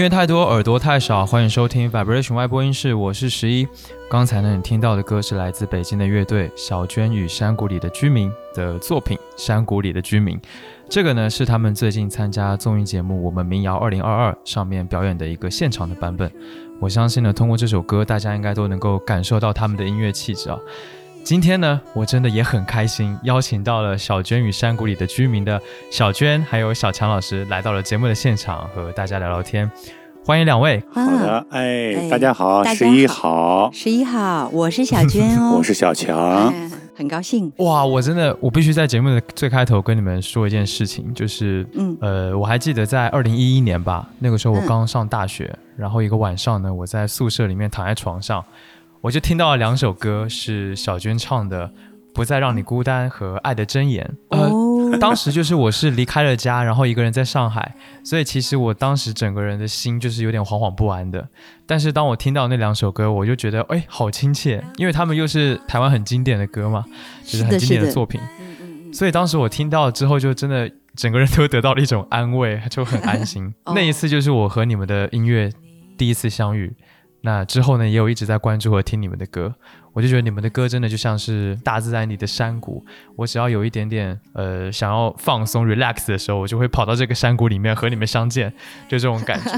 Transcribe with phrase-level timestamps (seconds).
[0.00, 3.68] 音乐太多，耳朵太少，欢迎收听 Vibration 外播音室，我是十一。
[4.10, 10.38] 刚才呢，你听到的歌是来自北京的乐队小娟与山谷里的居民的作品《山谷里的居民》。
[10.88, 14.02] 这个呢是他们最近参加综艺节目《我们民谣2022》
[14.42, 16.32] 上面表演的一个现场的版本。
[16.80, 20.58] 我相信呢，通过这首歌，大家应该都能够感受到他们的音乐气质啊。
[21.22, 29.70] 今天呢，我真的也很开心，邀请到了小娟与山谷里的居民的小娟，还有小强老师来到了节目的现场，和大家聊聊天。
[30.24, 30.82] 欢迎两位。
[30.92, 36.52] 好的，哎，大家好，十一好，十一好，我是小娟哦， 我是小强，
[36.96, 37.52] 很高兴。
[37.58, 48.44] 哇，我真的，我必须在节目的最开头跟你们说一件事情，就是，嗯，呃，我还记得在二零一一年吧，那个时候我刚上大学，然后一个晚上呢，我在宿舍里面躺在床上。
[49.02, 51.66] 我就听到了两首歌，是小娟唱的
[52.12, 54.10] 《不再让你孤单》和《爱的箴言》。
[54.36, 57.74] 呃，当时就是我是离开了家，然后一个人在上海，
[58.04, 61.26] 所以其实我当时整个人的心就是有点惶惶不安的。
[61.66, 66.84] 但是当我听到那两首歌，我就觉得哎，好亲切，因为他们又是台湾很经典的歌嘛，
[67.24, 68.20] 就是很经典的作品。
[68.92, 73.54] 所以当时我听到之后，就真的整个人都得到了一种安慰，就很安心。
[73.74, 75.50] 那一次就是我和你们的音乐
[75.96, 76.74] 第一次相遇。
[77.22, 79.54] 那之后呢，也有一直在关注和听你们的歌，
[79.92, 82.84] 我就觉得你们的歌真的就像是大自然里的山谷。
[83.16, 88.52] 我只要有一点点呃想要放松 relax 的时候，我就会跑到这个山谷里面和你们相见，
[88.88, 89.50] 就这种感觉。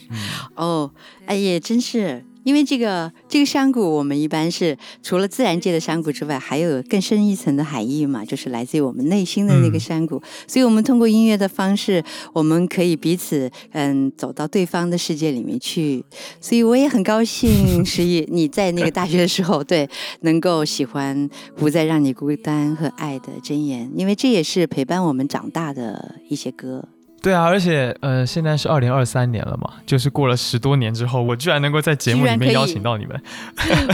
[0.56, 0.90] 哦，
[1.26, 2.24] 哎也真是。
[2.44, 10.20] 因为这个这个山谷，我们一般是除了自然界的山谷之外，还有更深一层的含义嘛，就是来自于我们内心的那个山谷。
[10.46, 12.02] 所以，我们通过音乐的方式，
[12.32, 16.04] 我们可以彼此嗯走到对方的世界里面去。
[16.40, 19.88] 所以，我也很高兴，十一你在那个大学的时候，对
[20.20, 26.88] 能够喜欢不再让你孤单和爱的箴言，因为这也是陪伴我们长大的一些歌。
[27.22, 33.22] 对啊，而且呃，现在是二零二三年了嘛，就是过了十多年之后，我居然能够在节目里面邀请到你们，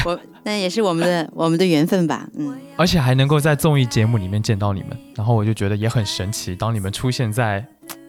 [0.07, 7.65] 我 那也是我们的 我们的缘分吧，嗯，而且还能够在综艺节目里面见到你们，然后我就觉得也很神奇，当你们出现在。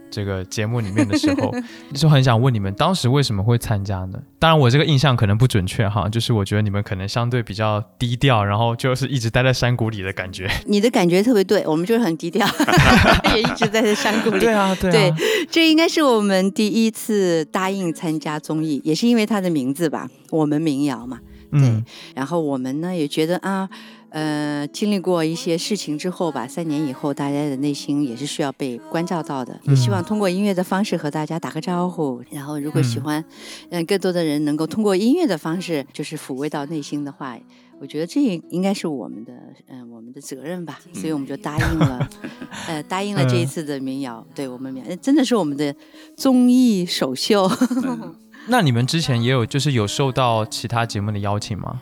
[0.09, 1.53] 这个节目里面的时候，
[1.93, 4.19] 就很想问你们当时为什么会参加呢？
[4.39, 10.49] 当然，我这个印象可能不准确哈，就是我觉得你们可能相对比较低调，然后就是一直待在山谷里的感觉。
[10.65, 12.47] 你的感觉特别对，我们就是很低调，
[13.35, 14.39] 也一直待在山谷里。
[14.39, 15.13] 对啊，对，
[15.49, 21.19] 这应该是我们第一次答应参加综艺，也是因为它的名字吧，我们民谣嘛。
[21.51, 21.83] 对，
[22.15, 23.69] 然后我们呢也觉得啊。
[24.11, 29.59] 呃，经历过一些事情之后吧，三年以后，大家的内心也是需要被关照到的。
[29.65, 32.21] 也希望通过音乐的方式和大家打个招呼。
[32.31, 33.23] 然后，如果喜欢，
[33.69, 37.37] 让更多的人能够通过音乐的方式，就是抚慰到内心的话，
[37.79, 39.33] 我觉得这应该是我们的，
[39.67, 40.79] 嗯，我们的责任吧。
[40.93, 42.09] 所以我们就答应了，
[42.67, 44.25] 呃，答应了这一次的民谣。
[44.33, 45.75] 对我们民真的是我们的
[46.17, 47.49] 综艺首秀。
[48.47, 51.81] 那你们之前也有就是有受到其他节目的邀请吗？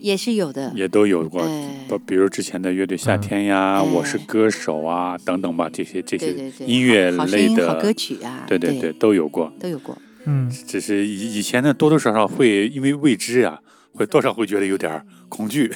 [0.00, 1.42] 也是有的，也都有过，
[1.88, 13.60] 不，比如之前的乐队夏天呀，我是歌手啊，等等吧，这些这些音乐类的好歌曲啊，对对对，都有过，都有过，嗯，只是以以前呢，多多少少会因为未知啊。
[13.90, 15.70] 会多少会觉得有点恐惧，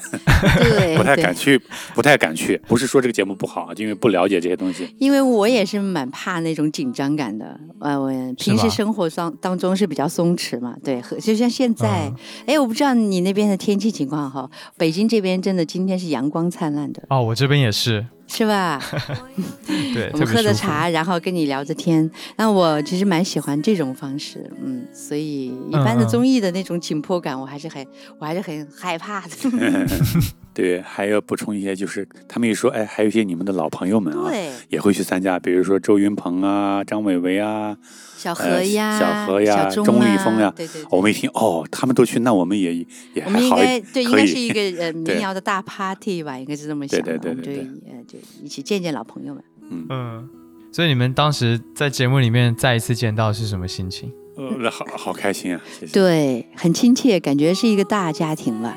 [0.58, 1.60] 对， 不太敢去，
[1.94, 2.60] 不太敢去。
[2.66, 4.94] 不是说这个节目不好，因为不了解这些东西。
[4.98, 12.12] 因为我也是蛮怕那种紧张感的，呃，我平时生活当当中是比较松弛嘛，对，就像现在，
[12.46, 17.02] 哎，我不知道你那边的天气情况哈，北京这边真的今天是阳光灿烂的。
[17.08, 18.04] 哦，我这边也是。
[18.28, 18.80] 是吧？
[19.92, 22.10] 对，我们喝着茶，然后跟你聊着天。
[22.36, 27.86] 那我其实蛮喜欢这种方式，嗯，所以一般的综艺的那种紧迫感，我还是很，
[28.18, 29.41] 我还是很害怕的。
[30.54, 37.74] 对，还要补充一些，就是他们一说，哎，还有一些你们的老朋友们啊，对，也会去参加，比如说周云鹏啊、张伟伟啊、
[38.18, 40.82] 小何呀、小何呀、钟立风呀，对对。
[40.90, 47.56] 我们一听，哦，他们都去，那我们也也还好，应该对，应该是一个呃 民谣的大 party 吧，应该是这么想的，对对对，
[47.86, 49.42] 呃，就一起见见老朋友们。
[49.70, 50.28] 嗯嗯，
[50.70, 54.12] 所以你们当时在节目里面再一次见到是什么心情？
[54.36, 55.60] 呃，好好开心啊！
[55.92, 58.76] 对，很亲切，感觉是一个大家庭了。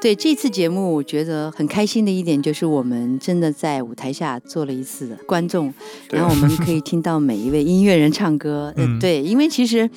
[0.00, 5.72] 对这次节目，我觉得很开心的一点就是，我们真的在舞台下做了一次观众，
[6.10, 8.72] 然后我们可以听到每一位音乐人唱歌。
[8.76, 9.88] 嗯，对，因为其实，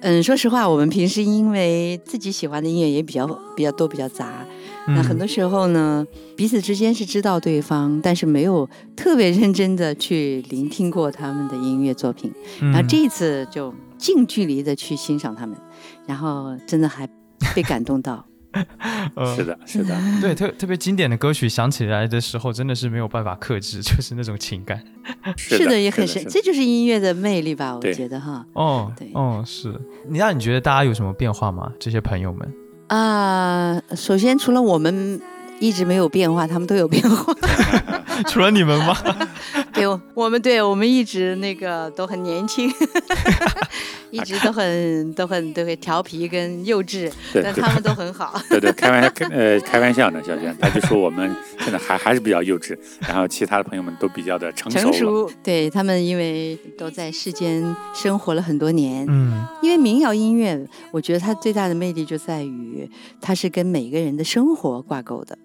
[0.00, 4.46] 嗯，说实话，我们平时因为自己喜欢的音乐也比较比较多、比较杂，
[4.86, 6.06] 那很多时候呢，
[6.36, 12.30] 彼此之间是知道对方，但是没有特别认真的去聆听过他们的音乐作品。
[12.60, 15.56] 然后这一次就近距离的去欣赏他们，
[16.06, 17.08] 然后真的还
[17.56, 18.24] 被感动到。
[19.36, 24.82] 是 的，是的， 对，特特别经典的歌曲响起来的时候，真的是没有办法克制，就是那种情感。
[25.36, 27.76] 是的，也很深，这就是音乐的魅力吧？
[27.76, 28.44] 我觉得哈。
[28.54, 29.72] 哦，对，哦，是。
[30.08, 31.70] 你那你觉得大家有什么变化吗？
[31.78, 32.52] 这些朋友们？
[32.88, 35.20] 啊，首先除了我们
[35.60, 37.34] 一直没有变化，他们都有变化。
[38.28, 38.96] 除了你们吗？
[39.72, 42.70] 对，我们对我们一直那个都很年轻。
[44.10, 48.40] 一直都很都很都会调皮跟幼稚，但他们都很好。
[48.48, 51.30] 对对，开玩笑，呃，开玩笑呢，小轩，他就说我们
[51.60, 54.78] 现在还还是比较幼稚，然后其他的朋友们都比较的成熟。
[54.80, 57.62] 成熟，对他们因为都在世间
[57.92, 60.58] 生活了很多年，嗯，因为民谣音乐，
[60.90, 62.90] 我觉得它最大的魅力就在于
[63.20, 65.36] 它是跟每个人的生活挂钩的，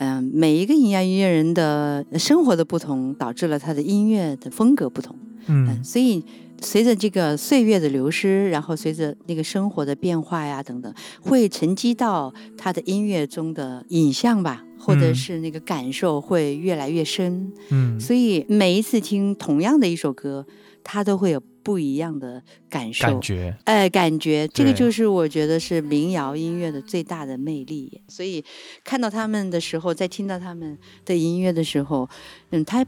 [0.00, 5.16] 嗯，每一个民谣音乐人的生活的不同，导致了他的音乐的风格不同，
[5.46, 6.22] 嗯，所以。
[6.62, 10.92] 随着这个岁月的流失，然后随着那个生活的变化呀等等，
[11.22, 17.50] 会沉积到他的音乐中的影像吧，或者是那个感受会越来越深。
[17.70, 20.46] 嗯，所以每一次听同样的一首歌，
[20.84, 23.06] 他都会有不一样的感受。
[23.06, 28.02] 感觉，哎，感觉这个就是我觉得是民谣音乐的最大的魅力。
[28.08, 28.44] 所以
[28.84, 32.08] 看到他们的时候，在听到他们的音乐的时候，
[32.50, 32.86] 嗯，他。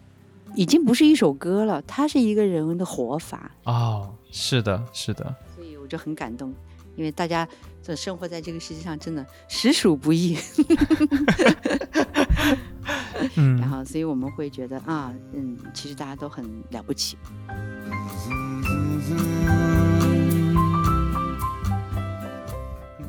[0.54, 6.52] 已经不是一首歌了，他是一个人的活法哦，是的，是的，所以我就很感动，
[6.94, 7.48] 因为大家
[7.82, 10.38] 这生活在这个世界上真的实属不易，
[13.34, 17.16] 嗯，然后所以我们会觉得啊，嗯，其实大家都很了不起。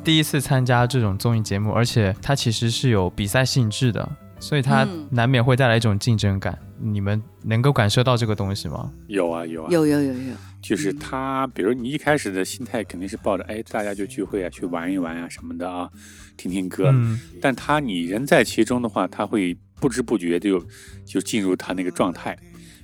[0.02, 4.16] 第一次参加这种综艺节目，而且它其实是有比赛性质的。
[4.44, 8.92] 所以它难免会带来一种竞争感，你们能够感受到这个东西吗？
[9.06, 15.88] 有啊有啊有有有有，就是他，比如你一开始的心态肯定是抱着，哎，大家就聚会啊，去玩一玩啊什么的啊，
[16.36, 16.90] 听听歌。
[16.92, 17.18] 嗯。
[17.40, 20.62] 但他你人在其中的话，他会不知不觉就
[21.06, 22.38] 就进入他那个状态。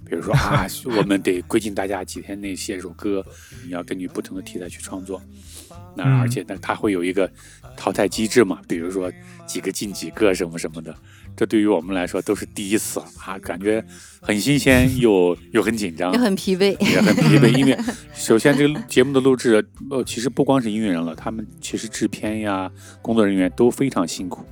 [0.08, 0.66] 比如说 啊，
[0.96, 3.22] 我们得规定大家几天内写一首歌，
[3.66, 5.20] 你要根据不同的题材去创作。
[5.94, 7.30] 那而且呢，他会有一个
[7.76, 9.12] 淘汰机制嘛，比如说
[9.46, 10.96] 几个进几个什么什么的。
[11.36, 13.82] 这对于我们来说都是第一次啊，感觉
[14.20, 17.56] 很新鲜，又又很紧张，也很疲惫，也很疲惫。
[17.56, 17.78] 因为
[18.12, 22.70] 首先这个节目的录制，呃，其实不光是音乐人了，他们其实制片呀、
[23.00, 24.44] 工作人员都非常辛苦。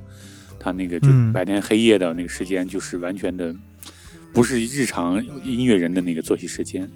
[0.59, 3.55] 他那个就白天黑夜的那个时间，就是完全的
[4.33, 6.91] 不是日常音乐人的那个作息时间。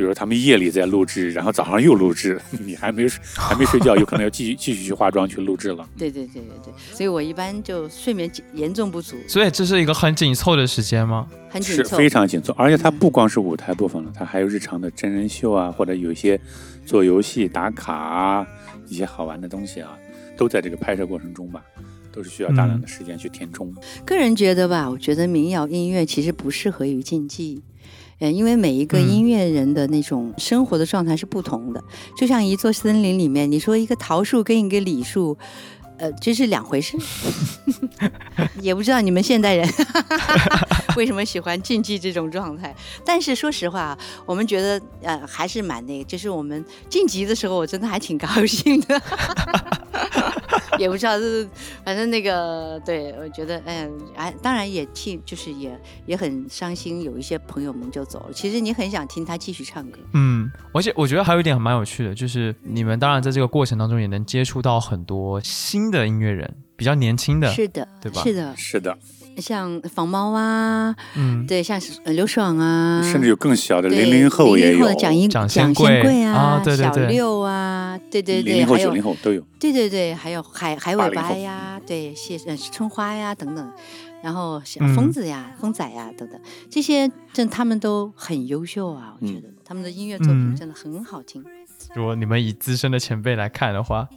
[0.00, 5.86] 比如他们夜里在录制，然后早上又录制， 你还没 还没睡觉，有可能要继续继续去化妆去录制了。
[5.98, 9.14] 对对对对对，所以我一般就睡眠严重不足。
[9.28, 11.28] 所以这是一个很紧凑的时间吗？
[11.50, 12.54] 很紧凑，非常紧凑。
[12.56, 16.40] 而且它不光是舞台部分了，它还有日常的真人秀啊，或者有一些
[16.86, 18.46] 做游戏打卡啊，
[18.88, 19.94] 一些好玩的东西啊，
[20.34, 21.62] 都在这个拍摄过程中吧，
[22.10, 23.70] 都是需要大量的时间去填充。
[24.06, 27.62] 个人觉得吧，我觉得民谣音乐其实不适合于竞技。
[28.20, 31.82] 嗯，因为每一个音乐人的那种生活的状态是不同的，
[32.16, 35.36] 就像一座森林里面，你说一个桃树跟一个李树，
[35.98, 36.98] 呃，这是两回事。
[38.60, 39.68] 也不知道你们现代人
[40.96, 42.74] 为什么喜欢竞技这种状态，
[43.04, 43.96] 但是说实话，
[44.26, 49.00] 我们觉得呃还是蛮那个，就是我们晋级的时候，我真的还挺高兴的。
[50.80, 51.46] 也不知道，就是
[51.84, 58.32] 反正那个，对我觉得，哎，哎，当然也替，就是也也很伤心，有一些朋友们就走了。
[58.32, 68.22] 其实你很想听他继续唱歌，嗯，而且我觉得还有一点蛮有趣的，就是你们当然在这个过程当中也能接触到很多新的音乐人，比较年轻的，是的，对吧？
[68.22, 68.98] 是的，是的。
[69.38, 83.72] 像仿猫啊，嗯，对，像刘爽啊，甚至有更小的零零后也有，蒋英蒋先贵啊，对小六啊，对对对，零零后九零后都有，对对对，还有海海尾巴呀，对谢呃春花呀等等，
[84.22, 89.48] 然后小疯子呀疯仔呀等等，这些真他们都很优秀啊，我觉得。
[89.64, 91.44] 他们的音乐作品真的很好听。
[91.94, 94.08] 如果你们以资深的前辈来看的话。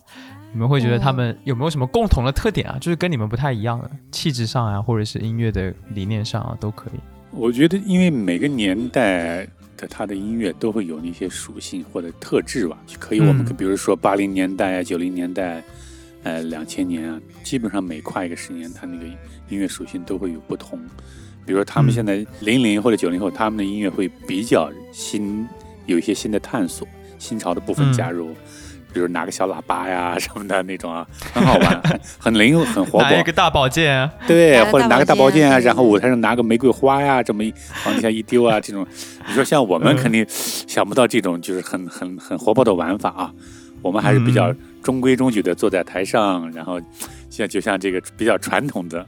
[0.54, 2.78] 你们会觉得他们有没有什么共同的特点啊？
[2.80, 7.00] 就是跟你们不太一样的气质上啊，或者是音乐的理念上啊，都可以。
[7.32, 12.78] 我觉得，因为每个年代的他的音乐都会有那些属性或者特质吧。
[13.00, 15.64] 可以，我们比如说八零年代啊、九零年代，
[16.22, 19.08] 呃，两千年啊，基本上每跨一个十年，他那个
[19.50, 20.80] 音乐属性都会有不同。
[21.46, 25.48] 比如说他们现在零零或者九零后，他们的音乐会比较新，
[25.88, 28.36] 有一些新的探索，新潮的部分加入。
[28.94, 31.82] 比如拿个小喇叭呀 什么的那种啊，很好玩，
[32.20, 33.02] 很灵，很活泼。
[33.02, 37.54] 拿一个大宝剑，对，或者拿个大宝剑啊，然后舞台上拿个玫瑰花呀，这么一
[37.86, 38.86] 往底下一丢啊， 这种，
[39.28, 43.34] 你说像我们肯定想不到这种就是很很很活泼的玩法啊。
[43.82, 46.80] 我们还是比较中规中矩的坐在台上，然后
[47.30, 49.06] 像就像这个比较传统的。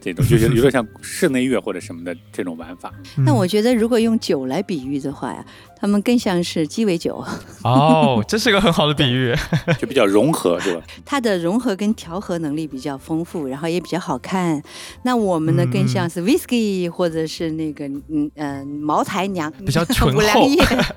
[0.00, 2.94] 这种就是有点像室内乐或者什么的这种玩法。
[3.26, 5.44] 那我觉得，如果用酒来比喻的话呀。
[5.80, 7.24] 他们更像是鸡尾酒
[7.62, 9.34] 哦，这是个很好的比喻，
[9.80, 10.82] 就比较融合，是吧？
[11.04, 14.62] 它的融合跟调和能力比较丰富，然后也比较好看。
[15.02, 20.48] 那我们呢，更像是 whisky 或者是那个嗯嗯茅台娘，比较醇 厚。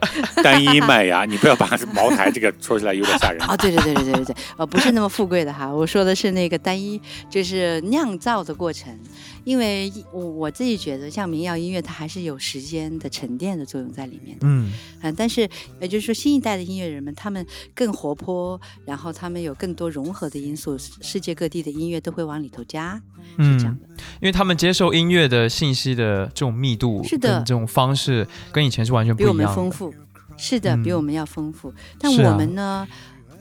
[0.43, 3.55] 单一麦芽，你不要把茅台这个说起来有点吓人啊！
[3.57, 8.97] 对对对对对对对，呃，不是那么富贵的哈，我说的是那个单一，就是酿造的过程。
[9.43, 14.47] 因为我我自己觉得，像民谣音乐，它还是有时间的沉淀的作用在里面的。
[14.47, 14.71] 嗯，
[15.01, 23.01] 啊，但是也就是说，新一代的音乐人们，他们更活泼，然后他们有更多融合的因素，世界各地的音乐都会往里头加，
[23.37, 23.87] 是这样的。
[24.21, 29.43] 因为他们接受音乐的信息的这种密度，是的，这种方式跟以前是完全不一样的。
[29.43, 29.93] 比我们丰富，
[30.37, 31.73] 是的，比我们要丰富。
[31.99, 32.87] 但我们呢？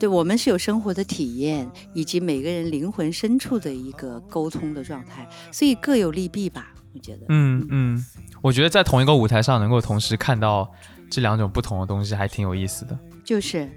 [0.01, 7.27] 对我们是有生活的体验，以及每个人灵魂深处的一个沟通的状态，所以各有利弊吧，我觉得。
[7.29, 8.07] 嗯嗯，
[8.41, 10.73] 我觉得在同一个舞台上能够同时看到
[11.11, 12.99] 这两种不同的东西，还挺有意思的。
[13.23, 13.71] 就是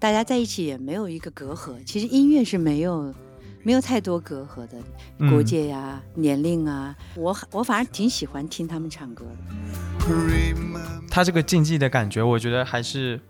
[0.00, 3.14] 大家在一起也没有一个隔阂，其实音乐是没有
[3.62, 9.36] 没有太多隔阂的，国界呀、年龄啊，我我反而挺喜欢听他们唱歌的。
[11.08, 13.20] 他这个竞技的感觉，我觉得还是。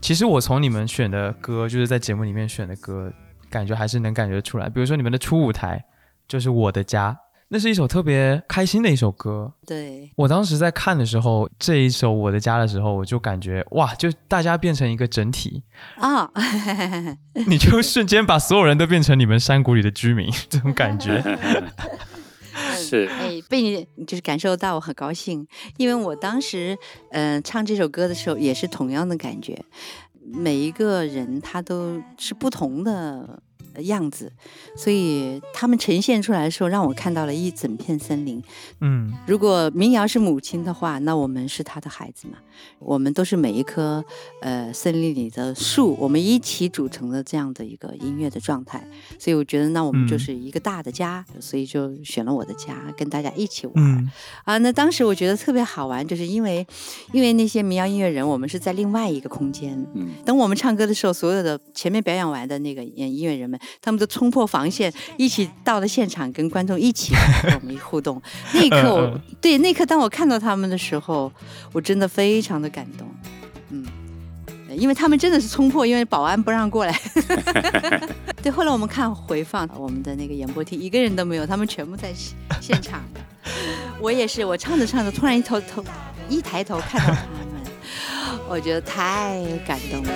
[0.00, 3.12] 其实我从你们选的歌，就是在节目里面选的歌，
[3.50, 4.68] 感觉还是能感觉出来。
[4.68, 5.84] 比如说你们的初舞台，
[6.28, 7.10] 就是《我的家》，
[7.48, 9.52] 那是一首特别开心的一首歌。
[9.66, 15.64] 对我当时在看的时候，这一首《我的家》的时候，我就感觉哇，就大家变成一个整体
[15.96, 16.30] 啊，
[17.46, 21.22] 你就瞬间把所有人都变成你们山谷里的居民，这种感觉。
[22.76, 25.46] 是，哎，被你就是感受到，我很高兴，
[25.76, 26.76] 因为我当时，
[27.10, 29.64] 嗯，唱这首歌的时候也是同样的感觉，
[30.22, 33.42] 每一个人他都是不同的。
[33.82, 34.32] 样子，
[34.76, 38.42] 所以他们呈现出来的时候，让我看到了一整片森林。
[38.80, 42.38] 嗯，如果民谣是母亲的话，那我们是她的孩子嘛？
[42.78, 44.04] 我们都是每一棵
[44.40, 48.86] 呃森林里的树，我们一起组成的这样的一个音乐的状态。
[49.18, 54.10] 所以我觉得，那我们就是一个大的家，所以就选了我的家，跟大家一起玩。
[54.44, 56.66] 啊，那当时我觉得特别好玩，就是因为
[57.12, 59.86] 因为那些民谣音乐人，我们是在另外一个空间。
[59.94, 63.58] 嗯，等我们唱歌的时候，所有的前面表演完的那个音乐人们。
[63.80, 68.20] 他们都冲破防线，一起到了现场，跟观众一起跟我们互动。
[68.52, 71.32] 那一刻，我对那一刻，当我看到他们的时候，
[71.72, 73.06] 我真的非常的感动。
[73.70, 73.84] 嗯，
[74.76, 77.00] 因为他们真的是冲破，因为保安不让过来。
[78.42, 82.12] 对，后来我们看回放，我们的那个演播厅一个人都没有，他们全部在
[82.60, 83.02] 现场。
[84.00, 85.84] 我也是，我唱着唱着，突然一头头
[86.28, 90.10] 一抬头看到他们， 我觉得太感动了。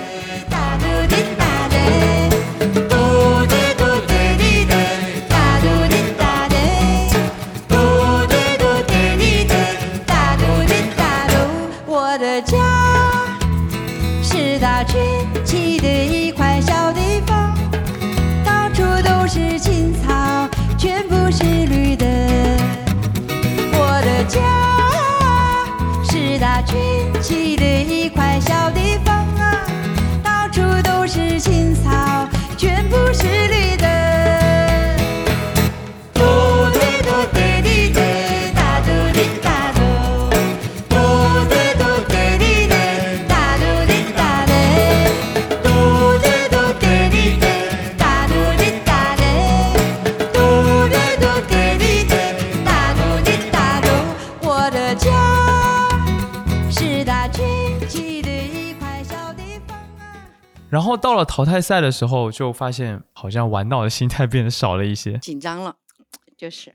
[60.71, 65.75] 然后到了淘汰赛的时候，就发现好像玩闹的心态变得少了一些，紧张了，
[66.37, 66.73] 就是，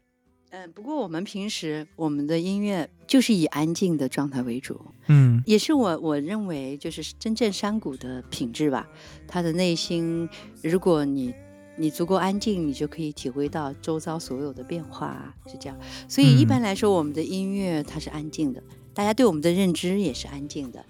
[0.50, 8.86] 嗯，不过我们平时我们的音乐就是以安静的状态为主，嗯，也是我我认为就是真正山谷的品质吧。
[9.26, 10.28] 他的内心，
[10.62, 11.34] 如果你
[11.78, 15.78] 你足够安静，你就可以体会到周遭所有的变化，是这样。
[16.06, 18.62] 所以一般来说，我们的音乐它是安静的，
[18.92, 20.84] 大家对我们的认知也是安静的。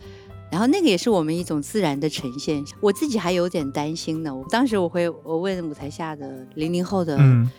[0.50, 2.64] 然后那个也是我们一种自然的呈现。
[2.80, 4.34] 我自己还有点担心呢。
[4.34, 7.18] 我当时我会我问舞台下的零零后的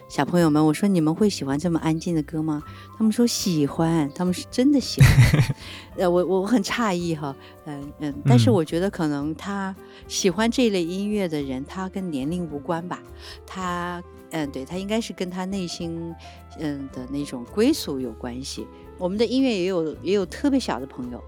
[0.09, 2.63] 小朋友们，我说你们会喜欢这么安静的歌吗？
[2.97, 5.11] 他们说喜欢，他们是真的喜欢。
[5.97, 9.75] 呃，我我很诧异哈，嗯嗯，但是我觉得可能他
[10.07, 13.01] 喜欢这类音乐的人，他跟年龄无关吧。
[13.45, 14.01] 他
[14.31, 16.13] 嗯，对他应该是跟他内心
[16.59, 18.67] 嗯的那种归属有关系。
[18.97, 21.23] 我们的音乐也有也有特别小的朋友，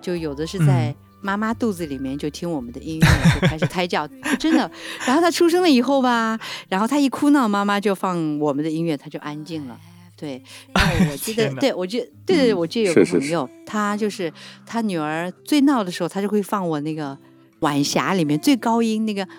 [0.00, 0.94] 就有的是在。
[1.24, 4.06] 妈妈肚子里面就听我们的音乐，就开始胎教，
[4.38, 4.70] 真的。
[5.06, 6.38] 然后他出生了以后吧，
[6.68, 9.80] 然后他一哭闹，妈妈就放我们的音乐，他就安静了。
[10.18, 10.42] 对，
[10.74, 14.30] 然后我记得，对我记，对对对，我记得有个朋友，他就是
[14.66, 17.16] 他女儿最闹的时候，他就会放我那个
[17.60, 19.30] 晚霞里面最高音那个啊，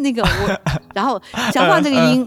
[0.00, 0.60] 那个我，
[0.96, 1.20] 然后
[1.52, 2.26] 想放这个音，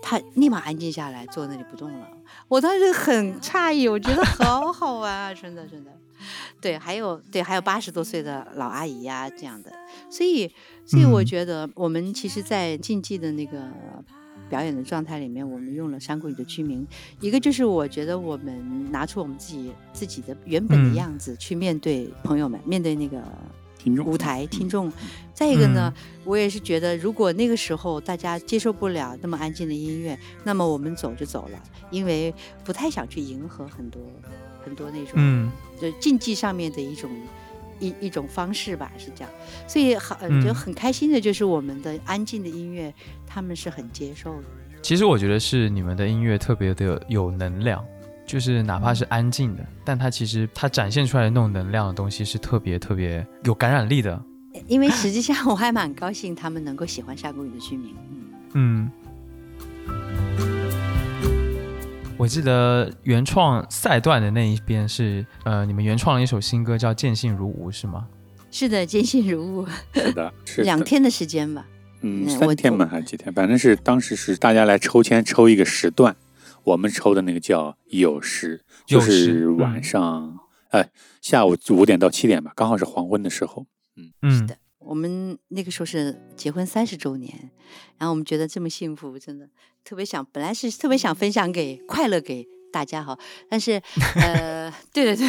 [0.00, 2.06] 他立马安静下来，坐那里不动了。
[2.48, 5.90] 我当时很诧异，我觉得好好玩啊， 真的真的。
[6.60, 9.70] 对，还有对，还有八十多岁的老阿姨呀，这样的，
[10.10, 10.50] 所以，
[10.84, 13.62] 所以我觉得我们其实，在竞技的那个
[14.50, 16.84] 表演的状态里面，我们用了山谷里的居民，
[17.20, 23.22] 一个就是我觉得我们拿出我们自己自己的原本的样子去面对朋友们，面对那个
[23.98, 24.92] 舞台听众。
[25.32, 25.92] 再一个呢，
[26.24, 34.00] 我也是觉得，如果那个时候大家接受不了那么安静的音乐，那么我们走就走了，因为不太想去迎合很多。
[34.64, 37.10] 很多那种，嗯，就竞技上面的一种
[37.80, 39.32] 一一种方式吧，是这样，
[39.66, 42.92] 所以很就很开心的，就是我们的安静的音乐，
[43.26, 44.44] 他们是很接受的。
[44.82, 47.82] 其实我觉得是你们的音乐特别的有能量，
[48.28, 54.22] 就是哪怕是安静的，但它其实它展现出来的那种能量的东西是特别特别有感染力的。
[54.66, 57.94] 因为实际上我还蛮高兴他们能够喜欢下谷雨的居民，
[58.52, 58.90] 嗯。
[62.18, 68.06] 我记得原创赛段的那一边是，呃，你们原创了一首新歌叫《见信如无》，是吗？
[68.50, 69.66] 是的，见信如无。
[69.94, 71.64] 是的，是两天的时间吧？
[72.02, 73.32] 嗯，三天吧，还是几天？
[73.32, 76.14] 反正是当时是大家来抽签抽一个时段，
[76.68, 83.66] 我们抽的那个叫酉时，就是晚上，哎，下午五点到七点吧，刚好是黄昏的时候。
[83.96, 84.58] 嗯嗯，是的。
[84.78, 87.50] 我们那个时候是结婚三十周年，
[87.98, 89.48] 然后我们觉得这么幸福，真的
[89.84, 93.80] 特别想，本来是特别想分享给快乐给大家好，但是
[94.16, 95.26] 呃， 对对对，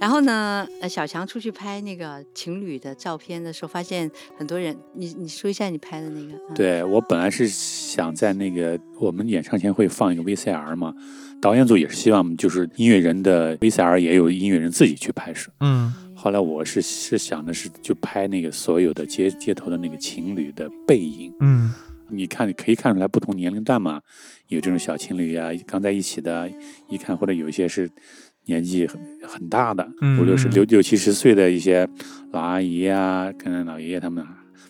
[0.00, 10.94] 然后呢，呃，小强出去拍那个情侣的照片的时候，发现很多人，你你说一下你拍的那个，对我本来是想在那个我们演唱前会放一个 VCR 嘛，
[11.40, 15.92] 导演组也是希望就是音乐人的 VCR 也有音乐人自己去拍摄，嗯。
[16.20, 21.72] 后来我是是想的是就拍那个所有的街街头的那个情侣的背影，嗯，
[22.10, 24.00] 你看你可以看出来不同年龄段嘛，
[24.48, 26.50] 有这种小情侣啊，刚在一起的，
[26.88, 27.88] 一看或者有一些是
[28.46, 29.88] 年纪很很大的，
[30.20, 31.88] 五六十六六七十岁的一些
[32.32, 34.26] 老阿姨啊，跟老爷爷他们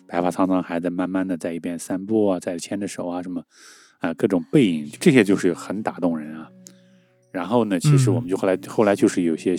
[0.07, 3.43] 白发苍苍还在慢慢的在一边散步啊，在牵着手啊什么
[4.01, 6.49] 啊各种背影，这些就是很打动人啊。
[7.33, 9.57] 然后呢，其实我们就后来后来就是有些。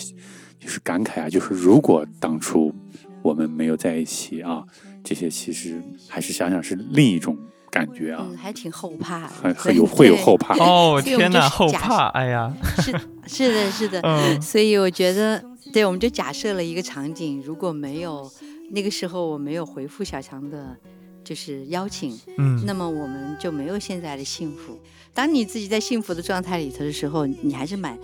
[0.59, 2.75] 就是感慨啊，就是如果当初
[3.21, 4.61] 我们没有在一起啊，
[5.05, 7.37] 这些其实还是想想是另一种
[7.71, 10.55] 感觉啊，嗯还挺后怕，很很有会有后怕。
[10.57, 12.91] 哦，天哪，后怕，哎呀，是
[13.27, 18.29] 是的，是的，所以我觉得，对，我们就假设了一个场景，如果没有
[18.71, 20.75] 那个时候我没有回复小强的，
[21.23, 24.79] 就是邀请，嗯，那么我们就没有现在的幸福。
[25.13, 27.97] 当你自己在幸福的状态里头的时候，你还是蛮。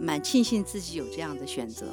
[0.00, 1.86] 蛮庆幸自己有这样的选择，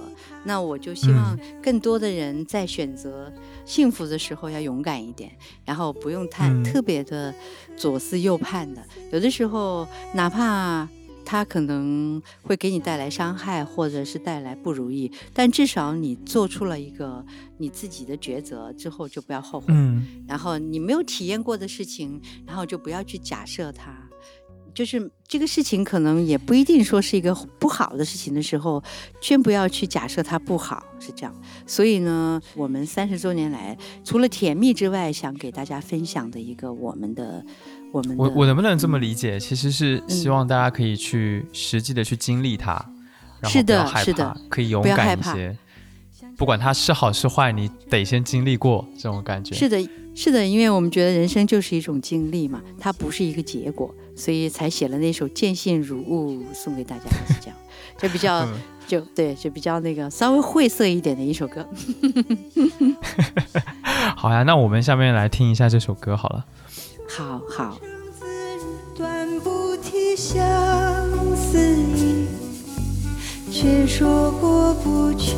[0.43, 3.31] 那我就希望更多的人在选择
[3.65, 5.31] 幸福的时候要勇敢一点，
[5.65, 7.33] 然后不用太特别的
[7.75, 8.83] 左思右盼的。
[9.11, 10.87] 有的时候，哪怕
[11.25, 17.25] 他可能会给你带来伤害，或者是带来不如意，但至少你做出了一个
[17.57, 19.73] 你自己的抉择之后，就不要后悔。
[20.27, 24.04] 然后你没有体验过的事情，然后就不要去假设它。
[24.75, 28.83] 就是这个事情可能也不一定说是一个不好的事情的时候，
[29.21, 31.33] 先不要去假设它不好，是这样。
[31.65, 37.43] 所以呢，我们三十周年来，除了甜蜜之外，想给大家分享的一个我们的，
[37.93, 39.39] 我们我我能不能这么理解？
[39.39, 42.73] 其实是希望大家可以去实际的去经历它，
[43.39, 45.57] 然后不要害怕，可以勇敢一些。
[46.37, 49.55] 不管它是好是坏，你得先经历过这种感觉。
[49.55, 53.95] 是的，是的，因为我们觉得人生就是一种经历嘛，它不是一个结果。
[54.15, 57.57] 所以才写了那首《见信如晤》送给大家，是这样，
[57.97, 58.47] 就比较
[58.87, 61.67] 就对，就比较那个稍微晦涩一点的一首歌。
[64.15, 66.45] 好呀，那我们下面来听一下这首歌好了。
[67.07, 67.77] 好好。
[73.51, 75.31] 却说过不去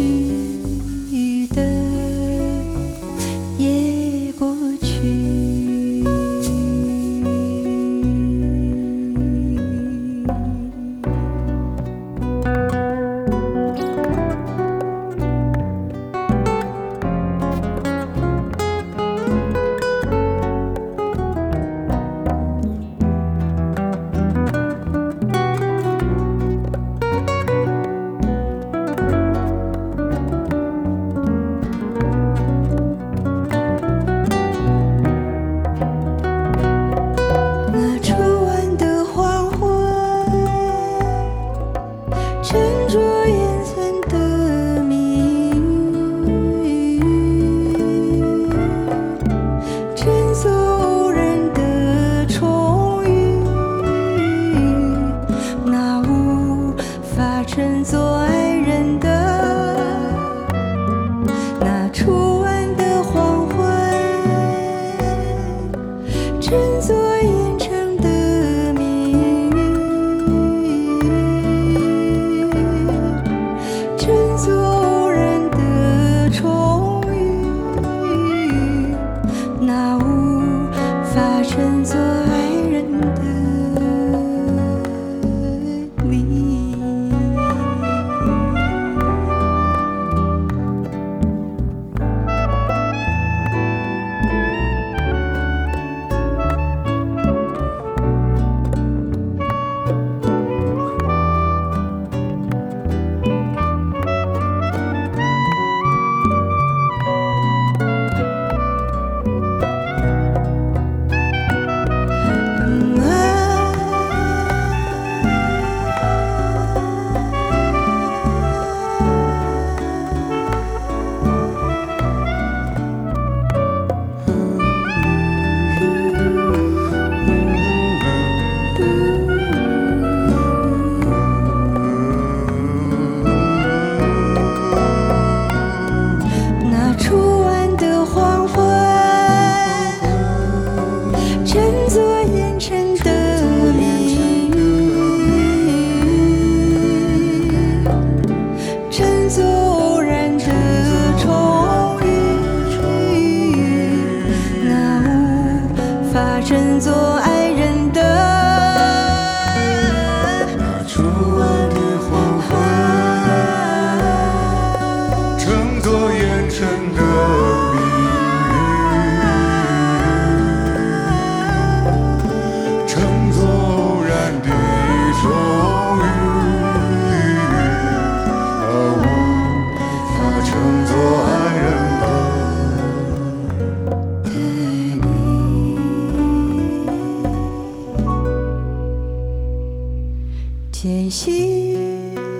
[191.05, 191.09] 的。
[191.09, 192.36] 间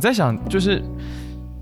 [0.00, 0.82] 我在想，就是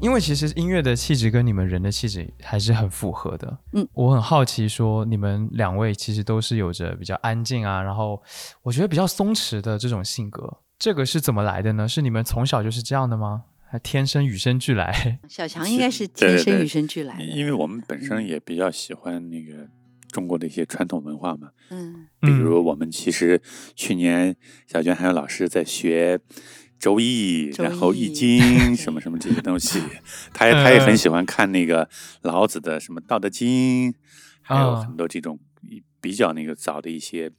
[0.01, 3.59] 因为其实音乐的气质跟你们人的气质还是很符合的。
[3.73, 8.23] 嗯，我很好奇，说你们两位其实都是有着比较安静啊，然后
[8.63, 11.89] 我觉得比较松弛的这种性格，这个是怎么来的呢？
[11.89, 13.43] 是你们从小就是这样的吗？
[13.69, 15.19] 还天生与生俱来？
[15.29, 19.69] 小强应该是天生与生俱来的，因为我们本身也比较喜欢那个
[20.13, 21.49] 中国的一些传统文化嘛。
[21.71, 23.43] 嗯，比如我们其实
[23.75, 24.37] 去年
[24.69, 26.21] 小娟还有老师在学。
[26.79, 28.41] 周易，然后易经
[28.77, 29.81] 什么什么这些东西，
[30.33, 31.89] 他也他也很喜欢看那个
[32.23, 33.93] 老子的什么《道德经》，
[34.43, 35.39] 还有很多这种
[36.01, 37.31] 比较那个早的一些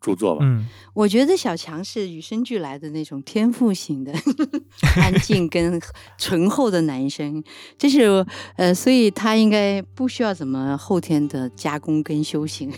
[0.00, 0.44] 著作吧。
[0.44, 4.12] 嗯，我觉得小强是与生俱来的那种天赋型的
[5.00, 5.80] 安静跟
[6.18, 7.42] 醇厚的男生，
[7.78, 8.26] 就是
[8.56, 12.70] 呃，所以他应该不需要怎么后天的加工跟修行。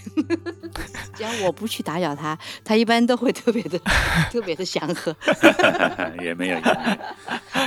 [1.15, 3.79] 只要我不去打扰他， 他一般都会特别的
[4.31, 5.15] 特别的祥和。
[6.23, 6.59] 也没有，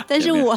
[0.08, 0.56] 但是我，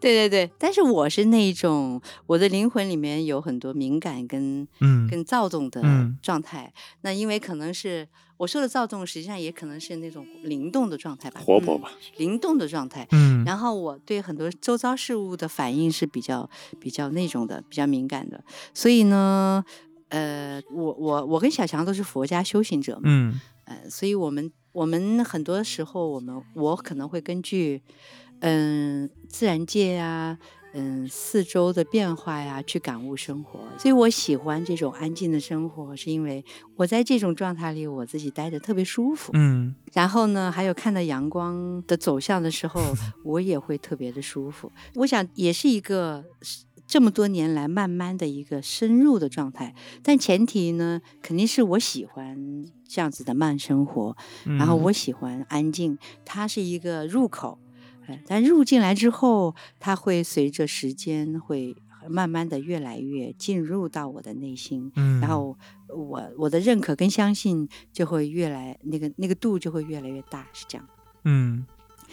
[0.00, 5.82] 对对对，但是我是那一种，我的灵魂里面有很多敏感跟嗯跟躁动的
[6.22, 6.72] 状态。
[7.02, 13.06] 那因为可能是我说的躁动，实际上也可能是那种灵动的状态吧，活泼吧，灵动的状态。
[13.12, 16.48] 嗯，然后我对很多周遭事物的反应是比较
[16.78, 18.42] 比较那种的，比较敏感的。
[18.74, 19.64] 所以呢。
[20.10, 27.80] 呃，我我我跟小强都是佛家修行者嘛，嗯，呃，所以我们我们很多时候，我们我可能会根据，
[28.40, 30.36] 嗯，自然界呀，
[30.74, 33.60] 嗯，四周的变化呀，去感悟生活。
[33.78, 36.44] 所以我喜欢这种安静的生活，是因为
[36.76, 39.74] 我在这种状态里，我自己待着特别舒服，嗯。
[39.92, 42.80] 然后呢，还有看到阳光的走向的时候，
[43.24, 44.70] 我也会特别的舒服。
[44.94, 46.24] 我想也是一个。
[46.90, 57.60] 这么多年来，慢慢的一个深入的状态，但前提呢，肯定是我喜欢这样子的慢生活，然后我喜欢安静，它是一个入口，
[58.08, 61.76] 哎，但入进来之后，它会随着时间会
[62.08, 65.56] 慢慢的越来越进入到我的内心，嗯，然后
[65.88, 70.84] 我我的认可跟相信就会越来那个那个度就会越来越大，是这样，
[71.22, 71.64] 嗯，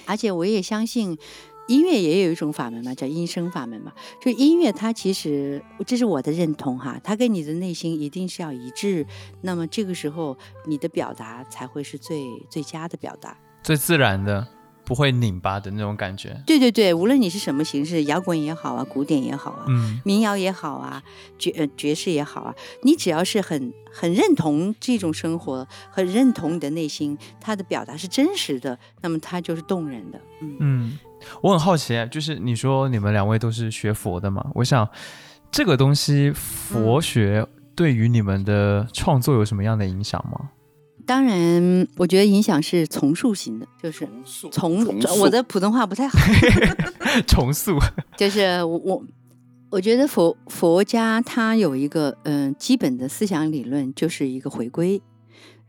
[0.06, 1.18] 而且我也相信。
[1.68, 3.92] 音乐也有一种法门嘛，叫音声法门嘛。
[4.22, 9.06] 就音乐，它其实这是我的认同哈，它跟你的内心一定是要一致，
[9.42, 14.48] 那么这个时候你的表达才会是最最佳的表达，最自然的，
[14.86, 16.42] 不会拧巴的那种感觉。
[16.46, 21.04] 对对对，无论你是什么形式，摇滚也好啊，古典也好啊，嗯，民谣也好啊，
[21.38, 30.22] 爵呃爵士也好啊，你只要是很很认同这种生活，很认同你的内心，它的表达是真实的，那么它就是动人的。
[30.42, 31.00] 嗯嗯。
[31.42, 34.46] 我很好奇，就是你说你们两位都是学佛的嘛？
[34.56, 34.88] 我想
[35.52, 40.50] 这个东西，佛学对于你们的创作有什么样的影响吗？
[41.06, 44.06] 当然，我觉得影响是重塑型的，就是
[44.52, 44.86] 重
[45.20, 46.20] 我的普通话不太好
[47.26, 47.80] 重塑
[48.18, 49.04] 就是我我
[49.70, 55.02] 我觉得佛佛家它有一个嗯基本的思想理论，就是一个回归。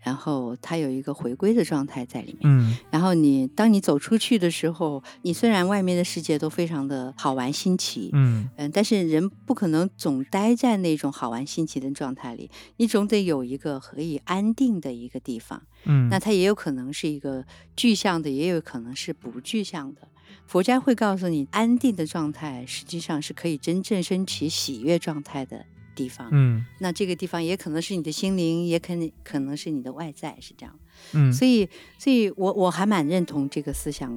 [0.01, 17.45] 然后它有一个回归的状态在里面，嗯，然后你当你走出去的时候，你虽然外面的世界都非常的好玩新奇，嗯嗯，但是人不可能总待在那种好玩新奇的状态里，你总得有一个可以安定的一个地方，嗯，那它也有可能是一个
[17.77, 20.09] 具象的，也有可能是不具象的。
[20.47, 25.67] 佛家会告诉你，安定的状态实际上是可以真正升起喜悦状态的。
[25.99, 30.79] 地方，嗯，那这个地方也可能是你的心灵，也可能可能是你的外在，是这样，
[31.13, 34.09] 嗯，所以，所以我我还蛮认同这个思想，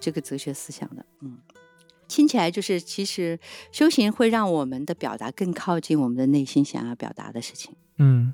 [0.00, 1.38] 这个哲学思想的，嗯，
[2.08, 3.38] 听起来就是其实
[3.70, 7.72] 修行会让我们的表达更靠近我们的内心想要表达的事情。
[7.98, 8.32] 嗯。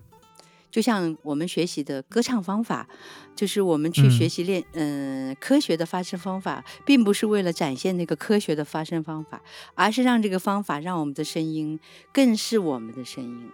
[0.71, 2.89] 就像我们学习的歌唱方法，
[3.35, 9.43] 就是我们去学习练，嗯，科学的发声方法，并不是为了展现那个科学的发声方法，
[9.75, 11.79] 而是让这个方法让我们的声音
[12.13, 13.51] 更是我们的声音。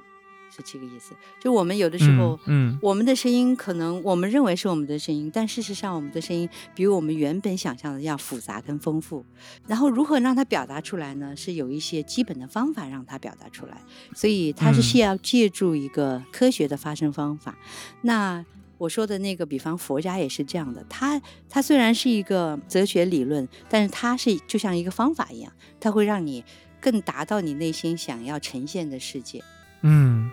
[0.57, 9.25] 是这个意思，就我们有的时候，嗯，我们的声音可能我们认为是我们的声音，但事实上我们的声音比我们原本想象的要复杂跟丰富。
[9.67, 11.35] 然后如何让它表达出来呢？
[11.37, 13.81] 是有一些基本的方法让它表达出来，
[14.15, 17.59] 所以它是需要借助一个科学的发声方法。
[18.03, 18.45] 那
[18.79, 26.45] 我说的那个，比方佛家也是这样的，它它虽然是一个哲学理论，但是它是就像一个方法一样，它会让你
[26.81, 29.43] 更达到你内心想要呈现的世界。
[29.83, 30.31] 嗯。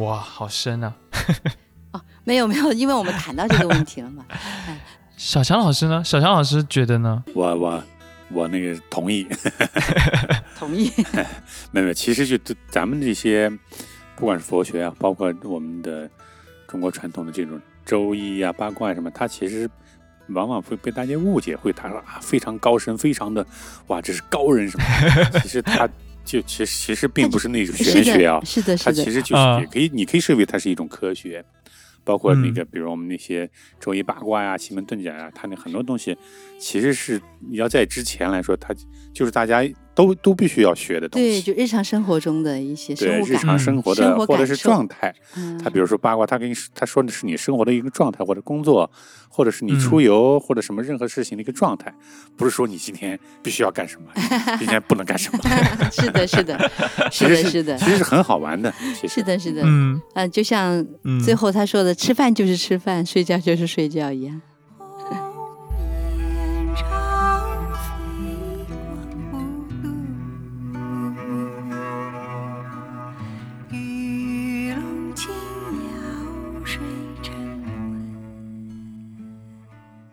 [0.00, 0.94] 哇，好深啊！
[1.92, 4.24] 哦，没有没有，因为我们谈到这个问题了嘛。
[5.16, 6.02] 小强老师呢？
[6.02, 7.22] 小强老师觉得呢？
[7.34, 7.82] 我我
[8.30, 9.26] 我那个同意，
[10.58, 10.90] 同意。
[11.70, 13.50] 没有，其实就咱们这些，
[14.16, 16.08] 不管是佛学啊，包括我们的
[16.66, 19.68] 中国传统的这种周易啊、八卦什么，它其实
[20.28, 23.46] 往往会被大家误解，会谈说啊非常高深，非常的
[23.88, 25.40] 哇，这是高人什么？
[25.42, 25.86] 其实他。
[26.30, 31.44] 就其实其实并不是那种玄学啊，是的，是的，它其实就是也可以，你可以视为它是一种科学，
[32.04, 36.16] 包括那个，比如我们那些周易八卦呀、奇门遁甲呀，它那很多东西，
[36.58, 38.72] 其实是你要在之前来说，它
[39.12, 39.62] 就是大家。
[40.00, 45.14] 都都必须要学的东西，对，就日常生活中的一些对日常生活的或者是状态。
[45.62, 48.90] 他比如说八卦，他跟你他说的是你生活的一个状态，或者工作，
[49.28, 51.92] 或者是你出游或者什么任何事情的一个状态，
[52.36, 54.10] 不是说你今天必须要干什么，
[54.58, 55.38] 今天不能干什么。
[55.92, 56.70] 是的，是的，
[57.10, 58.72] 是的，是的，其实是很好玩的。
[59.08, 60.00] 是的，是的，嗯，
[60.32, 60.84] 就像
[61.24, 64.40] 最后他说的，吃饭就是吃饭，睡觉就是睡觉一样。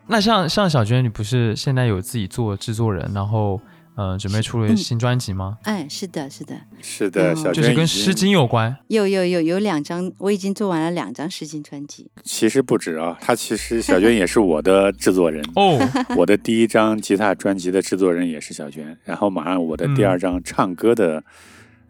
[0.08, 3.60] 那像像小娟，你不是现在有自己做制作人，然后
[3.94, 5.58] 呃准备出了新专辑吗？
[5.64, 8.74] 哎，是的，是的，是的，小娟就是跟《诗经》有关。
[8.86, 12.10] 有有有有两张，我已经做完了两张《诗经》专辑。
[12.24, 15.78] 其实不止啊，他其实小娟也是我的制作人哦。
[16.16, 21.22] 我的第一张吉他专辑的制作人也是小娟，然后马上我的第二张唱歌的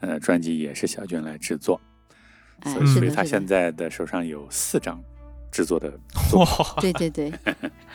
[0.00, 1.80] 呃专辑也是小娟来制作，
[2.64, 5.00] 所以所以他现在的手上有四张。
[5.50, 5.92] 制作的
[6.34, 6.46] 哇，
[6.80, 7.32] 对 对对，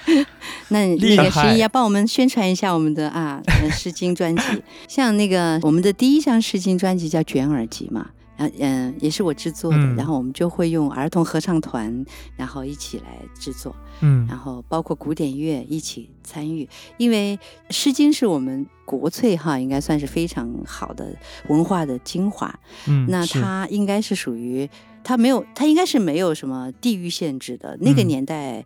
[0.69, 4.43] 那那个十一要帮我们宣传一下我们的啊《诗经》专辑，
[4.87, 8.09] 像那个我们的第一张《诗经》专辑叫《卷耳集》嘛。
[8.37, 12.03] 嗯嗯，也是我制作的，然后我们就会用儿童合唱团，
[12.35, 17.37] 然后一起来制作，嗯，然后包括古典乐一起参与，因为
[17.73, 21.15] 《诗经》是我们国粹哈，应该算是非常好的
[21.47, 22.53] 文化的精华，
[22.87, 24.67] 嗯，那它应该是属于
[25.03, 28.65] 它没有，它应该是没有什么地域限制的，那个年代。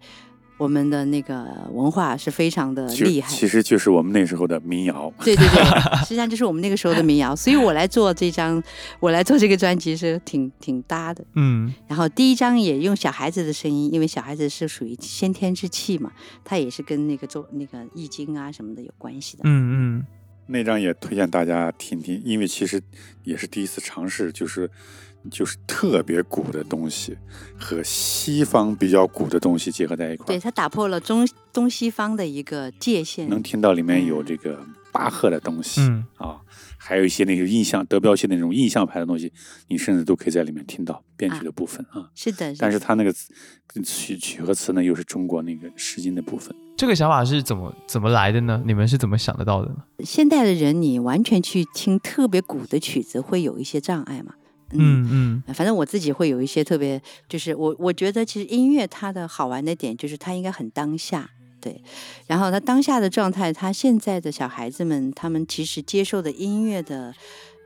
[0.60, 5.14] 我们的那个文化是非常的厉害，其实就是我们那时候的民谣。
[5.24, 7.36] 对对对， 实际上就是我们那个时候的民谣。
[7.36, 8.60] 所以我来做这张，
[9.00, 11.24] 我来做这个专辑是挺挺搭的。
[11.36, 16.12] 嗯，然后第一张也用小孩子的声音，因为小孩子是属于先天之气嘛，
[16.44, 19.44] 他也是跟那个做那个易经啊什么的有关系的。
[19.44, 20.06] 嗯嗯，
[20.48, 22.82] 那张也推荐大家听听，因为其实
[23.24, 24.68] 也是第一次尝试，就是。
[25.30, 27.18] 就是特别古的东西
[27.58, 33.28] 和西方比较古的东西结合在一块儿，对，它打破了中东西方的一个界限。
[33.30, 34.60] 能听到里面有这个
[34.92, 36.42] 巴赫的东西嗯啊，
[36.78, 39.32] 还有一些那个印象德彪西那种印象派的东西，
[39.68, 42.10] 你甚至都可以在里面听到编曲的部分啊。
[42.16, 43.14] 是的，但是它那个
[43.84, 46.56] 曲曲和词呢，又是中国那个诗经的部分。
[46.76, 48.62] 这个想法是怎么怎么来的呢？
[48.66, 49.78] 你们是怎么想得到的呢？
[50.04, 54.36] 现代的人，你完全去听特别古的曲子，会有一些障碍嘛？
[54.72, 61.30] 嗯嗯，反正我自己会有一些特别，就是我我觉得其实音乐它的好玩的点就是它应该很当下，
[61.62, 61.82] 对，
[62.28, 67.14] 然后它当下的状态，他现在的小孩子们他们其实接受的音乐的。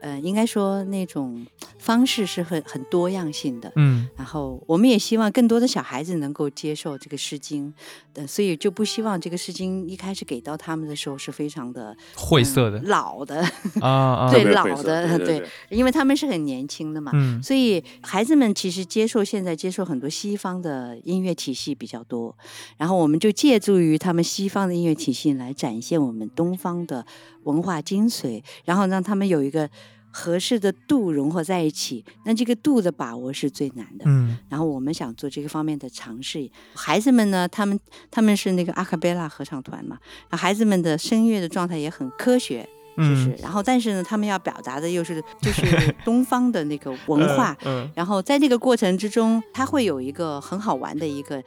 [0.01, 1.45] 呃，应该说那种
[1.77, 7.67] 方式是很很多样性的，嗯，然后我们也希望更多的小孩子能够接受这个《诗经》，
[8.15, 13.47] 呃，所以就不希望这个《诗经》一开始给到他们的时候是非常的晦涩的、老的
[13.79, 22.35] 啊， 对老的， 对，因为他们是很年轻的嘛，嗯，所以孩子们其实接受现在接受很多西方的音乐体系比较多，
[22.77, 27.05] 然后我们就借助于他们西方的音乐体系来展现我们东方的。
[27.43, 29.69] 文化精髓，然后让他们有一个
[30.11, 34.03] 合适的度融合在一起，那这个度的把握是最难的。
[34.05, 36.49] 嗯，然后我们想做这个方面的尝试。
[36.73, 39.97] 孩子们呢，他们他们是那个阿卡贝拉合唱团嘛，
[40.31, 51.41] 孩子们的声乐的状态也很科学，就是，然后但是呢，他们要表达的又是就是东方的那个文化， 嗯，然后在这个过程之中，他会有一个很好玩的一个。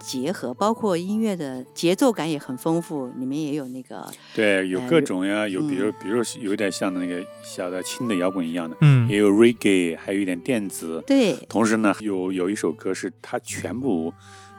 [0.00, 11.34] 结合包括音乐的节奏感也很丰富，里面也有那个对，有各种呀，有比如比如有点像那个小的轻的摇滚一样的，嗯，也有 reggae，还有一点电子，对。
[11.48, 14.12] 同时呢，有有一首歌是它全部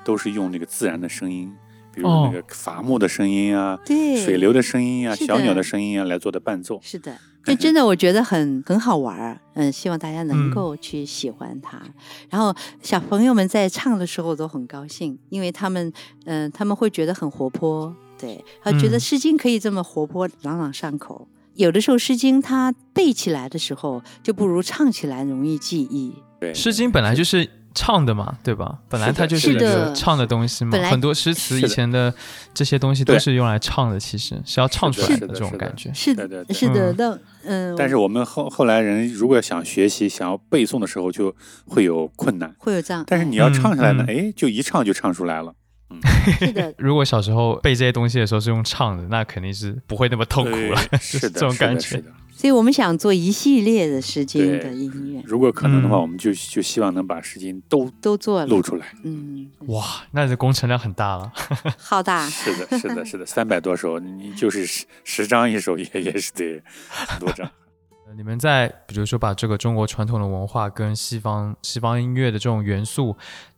[0.06, 1.52] 都是用那个自然的声音，
[1.94, 7.18] 比如那个伐木的声音啊，对，水流的声音啊，小鸟的声音啊来做的伴奏，是的。
[7.46, 11.82] 这真的我觉得很很好玩儿，嗯，希望大家能够去喜欢它。
[12.30, 15.92] 然后小朋友们在唱的时候都很高兴，因为他们，
[16.26, 21.28] 嗯，他们会觉得很活泼，对，他觉得《诗经》可以这么活泼朗朗上口。
[21.56, 26.14] 有的时候《诗经》它背起来的时候，就不如唱起来容易记忆。
[26.40, 27.50] 对，《诗经》本来就是。
[27.74, 28.80] 唱的嘛，对吧？
[28.90, 30.78] 本来它就是一个唱的东西嘛。
[30.90, 32.14] 很多诗词以前的
[32.54, 35.92] 这些东西都是用来唱的，其实是要唱出来的这种感觉。
[35.94, 36.94] 是的，是的。
[36.94, 41.36] 但嗯，但是我们后后来人如果想学习、想要背诵的时候，就
[41.66, 43.04] 会有困难，会有这样。
[43.08, 45.54] 但是你要唱出来呢，哎，就一唱就唱出来了。
[45.90, 46.00] 嗯，
[46.40, 46.74] 是的。
[46.78, 50.82] 如果小时候背这些东西的时候是用唱的，那肯定是不会那么痛苦了。
[51.02, 52.04] 是这种感觉。
[52.42, 55.22] 所以我们想做一系列的《诗经》的音乐。
[55.28, 58.96] 如果可能的话，我们就就希望能把《诗经》都都做录出来。
[59.04, 61.32] 嗯，哇，那这工程量很大了。
[61.78, 62.28] 好大。
[62.28, 67.48] 是的，是的，是的， 三百多首，你就是十十张一首，也也是得很多张。
[68.18, 73.16] 你们在比如说把这个中国传统的文化跟西方西方音乐的这种元素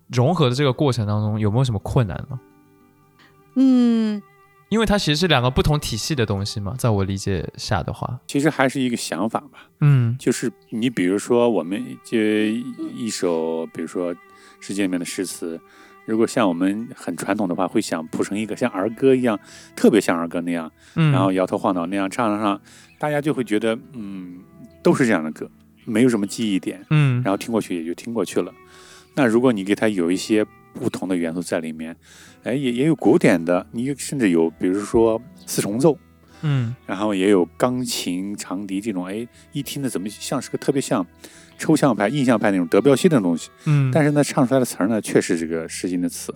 [0.10, 2.38] 融合的这个过程当中，有没有什么困难呢？
[3.56, 4.22] 嗯。
[4.74, 9.70] 因为它其实是两个不同体系的东西嘛，在我理解下的话，其实还是一个想法吧。
[9.82, 14.16] 嗯，就是你比如说，我们就一首，比如说
[14.60, 15.62] 世界里面的诗词，
[16.06, 19.40] 如果像我们很传统的话，会想谱成一个像儿歌一样，
[19.76, 22.60] 特别像儿歌那样，然后摇头晃脑那样唱上，
[22.98, 24.40] 大家就会觉得，嗯，
[24.82, 25.48] 都是这样的歌，
[25.86, 28.52] 没有什么记忆点，嗯，然后听过去也就听过去了。
[29.14, 30.44] 那如果你给它有一些
[30.74, 31.96] 不同的元素在里面。
[32.44, 35.98] 哎，也也有古典的，你甚至有，比如说四重奏，
[36.42, 41.06] 嗯，然后也有钢琴、长笛这种，哎，一听呢怎么像是个特别像
[41.58, 46.36] 抽象派、印象派那种德彪西的东西，嗯，但是呢唱出来的词儿呢却是这个诗经的词，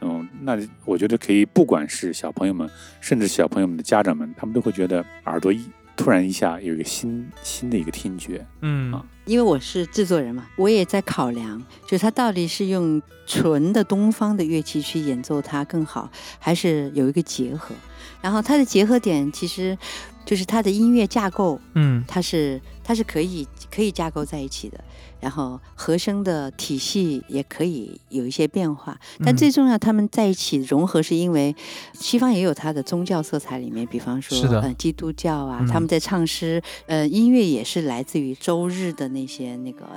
[0.00, 2.68] 嗯，那我觉得可以，不管是小朋友们，
[3.00, 5.64] 甚至小朋友们的家长们，他们都会觉得耳朵一。
[5.96, 17.74] 突然一下有一个新新的一个听觉，嗯啊，因为我是制作人嘛，我也在考量，就是他到底是用纯的东方的乐器去演奏它更好，还是有一个结合。
[18.20, 19.76] 然后它的结合点其实
[20.24, 24.82] 就是它的音乐架构，嗯，它是它是可以可以架构在一起的。
[25.24, 28.94] 然后和声的体系也可以有一些变化，
[29.24, 31.56] 但最重要，他们在一起融合，是因为
[31.94, 39.88] 西方也有它的宗教色彩里面，比方说呃基督教啊，他们在唱诗，呃音乐也是来自于周日的那些那个。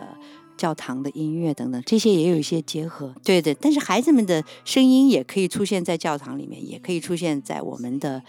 [0.57, 3.53] 教堂的音乐等等，这些也有一些结合，对对。
[3.53, 8.21] 但是孩子们的声音也可以出现在教堂里面，也可以出现在我们的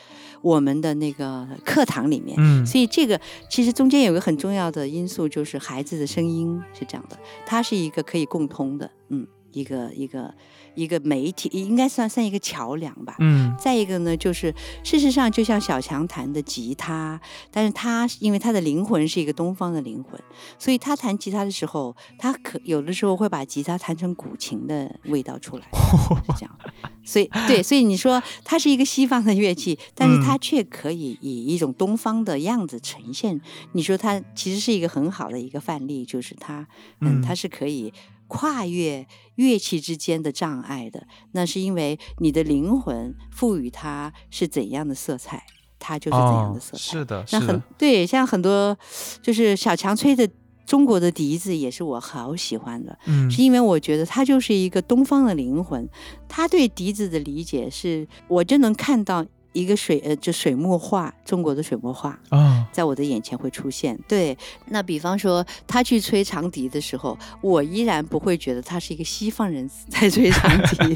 [0.42, 2.36] 我们的那个课堂里面。
[2.38, 3.20] 嗯，所以这个
[3.50, 10.32] 其实中间有个很重要的因素，就是孩子的声音是这样的，它是一个可以共通的，嗯，一个一个。
[10.78, 13.16] 一个媒体应该算算一个桥梁吧。
[13.18, 14.54] 嗯，再一个呢，就是
[14.84, 17.20] 事实上就像小强弹的吉他，
[17.50, 20.20] 但是他因为他的灵魂是一个东方的灵魂，
[20.58, 26.58] 所以他弹吉他的时候，他可有的时候会把吉他弹成古琴的味道出来，是 这样。
[27.04, 33.40] 所以对，所以你说它是一个西方的乐器，但是它却可以以一种东方的样子呈现。
[33.72, 36.66] 你说它其实是一个很好的一个范例，就是它，
[37.00, 37.92] 嗯，它是可以。
[38.28, 45.44] 跨越乐器之间的障碍的，那是因为你的灵魂赋予它是怎样的色彩，
[45.78, 46.78] 它就是怎样的色彩。
[46.78, 48.78] 是的，那很对，像很多
[49.20, 50.28] 就是小强吹的
[50.64, 52.96] 中国的笛子，也是我好喜欢的。
[53.06, 55.88] 嗯，是因为我觉得它就是一个东方的灵魂，
[56.28, 59.26] 他对笛子的理解是，我就能看到。
[59.53, 63.99] 一个水呃，就水墨画，中国的水墨画啊，在我的眼前会出现。
[64.07, 64.36] 对，
[64.66, 70.94] 那比方说他去吹长笛的时候，我依然不会觉得他是一个西方人在吹长笛。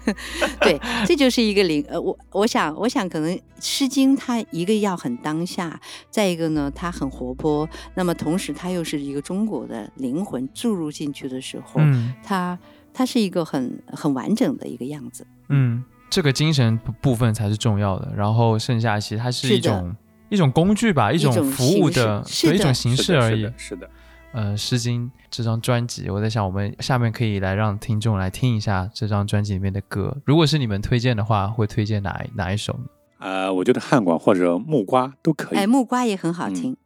[0.60, 5.80] 对，这就是一个灵呃，我我想我想可能《诗经》它一个要很当下，
[6.10, 11.80] 再一个呢它很活泼，那么同时它又是一个中国的灵魂注入进去的时候，
[12.22, 12.58] 它
[12.92, 15.26] 它是一个很很完整的一个样子。
[15.48, 15.82] 嗯。
[16.08, 19.94] 这个精神部分才是重要的，然后剩下其实它是一种
[20.28, 23.50] 一种工具吧，一种服务的，对一种形式而已。
[23.56, 23.88] 是的，
[24.32, 30.16] 呃，《诗经》这张专辑，我在想，我们下面可以来让听众来听一下这张专辑里面的歌。
[30.24, 32.84] 如果是你们推荐的话，会推荐哪哪一首呢？
[33.18, 35.58] 呃，我觉得汉管或者木瓜都可以。
[35.58, 36.76] 哎，木瓜也很好听。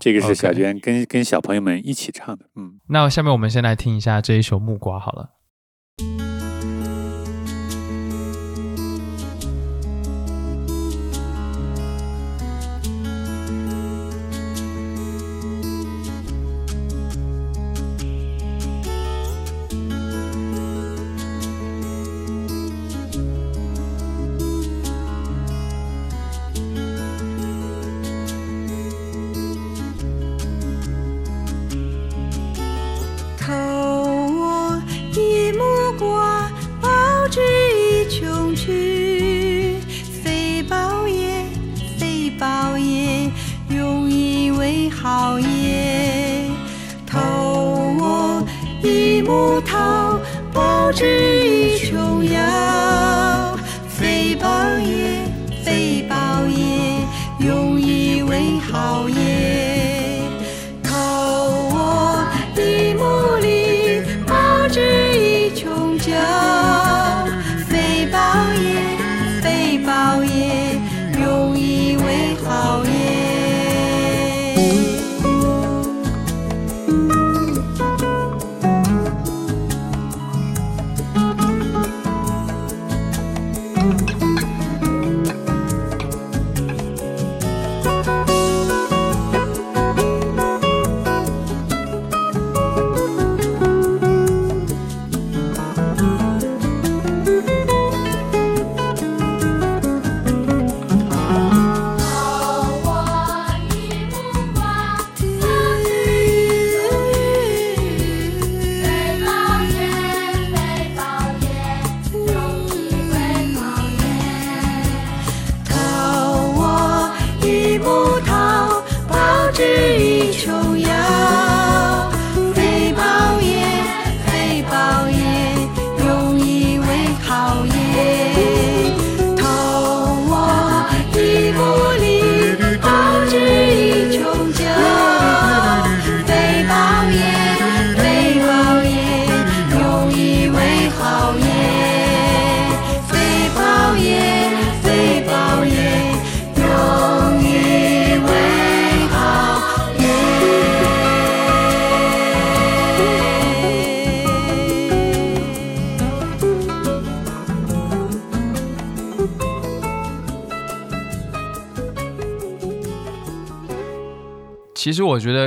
[0.00, 2.46] 这个是小娟跟跟小朋友们一起唱的。
[2.56, 5.30] 嗯，那下面我们先来听一下这一首木瓜好了。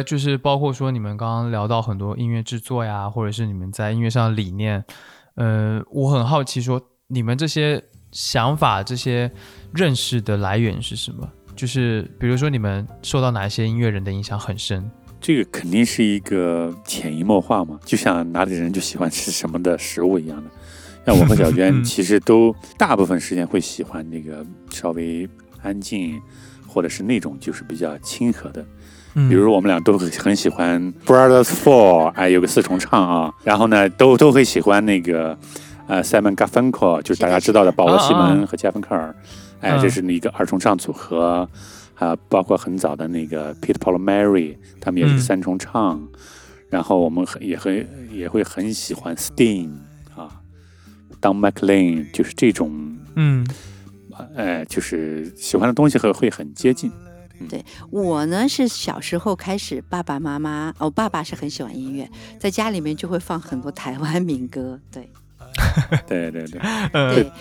[0.10, 4.84] 就是包括说你们刚刚聊到很多音乐制作呀，或者是你们在音乐上的理念，
[5.36, 7.80] 呃，我很好奇，说你们这些
[8.12, 9.32] 想法、这些
[9.72, 11.30] 认识的来源是什么？
[11.56, 14.90] 就是比如说你们受到哪些音乐人的影响很深？
[15.22, 20.50] 这个肯定是一个潜移默化嘛，就像哪里人就喜欢吃什么的食物一样的。
[21.06, 25.30] 像我和小娟 其实都大部分时间会喜欢那个稍微
[25.62, 26.20] 安静，
[26.68, 28.66] 或者是那种就是比较亲和的。
[29.14, 35.38] 比如我们俩都很喜欢 Brothers Four，哎，有个四重唱啊，然后呢，都都会喜欢那个
[35.88, 39.16] 呃 Simon Garfunkel，就是大家知道的保罗·西蒙和加芬克尔，
[39.62, 41.50] 哎，这是一个二重唱组合，
[41.96, 46.02] 啊，包括很早的那个 Peter Paul Mary，他们也是三重唱，
[46.70, 49.72] 然后我们很也很也会很喜欢 Sting
[50.16, 50.30] 啊
[51.20, 53.46] ，Don McLean，就是这种，嗯，
[54.36, 56.92] 哎，就是喜欢的东西会会很接近。
[57.48, 62.10] 对我呢，是小时候开始，爸爸妈妈，哦，爸爸是很喜欢音乐，
[62.40, 65.10] 在家里面就会放很多台湾民歌，对，
[66.08, 66.62] 对对对，
[66.92, 67.32] 对，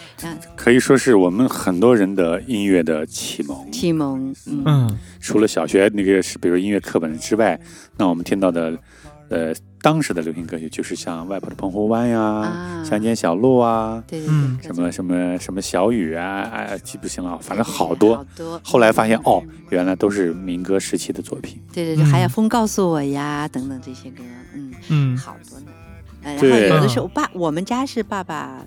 [0.54, 7.58] 可以说是我们很多人的音乐的启蒙，启蒙，嗯，除了小学那个是，比如音乐课本之外，
[7.96, 8.78] 那我们听到的，
[9.30, 9.54] 呃。
[9.80, 18.16] 当时的流行歌曲就是像外婆的澎湖湾呀，乡间小路啊，对对对，什么什么什么小雨啊，哎，记不清了，反正好多。
[18.16, 18.60] 好多。
[18.64, 21.60] 后来发现哦，原来都是民歌时期的作品。
[21.72, 24.22] 对对对，还有风告诉我呀，等等这些歌，
[24.54, 25.66] 嗯嗯，好多呢。
[26.22, 28.66] 呃，然后有的时候爸，我们家是爸爸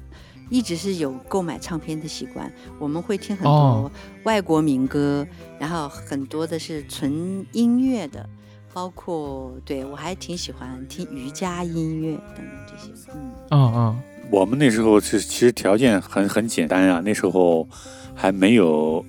[0.49, 2.49] 一直是有购买唱片的习惯，
[2.79, 3.91] 我们会听很多
[4.23, 5.27] 外国民歌，
[5.59, 8.27] 然后很多的是纯音乐的。
[8.73, 13.31] 包括对我还挺喜欢听瑜伽音乐等等这些，嗯。
[13.49, 13.99] 嗯嗯，
[14.31, 17.67] 我们那时候是其实条件很很简单啊，那时候
[18.15, 19.05] 还没有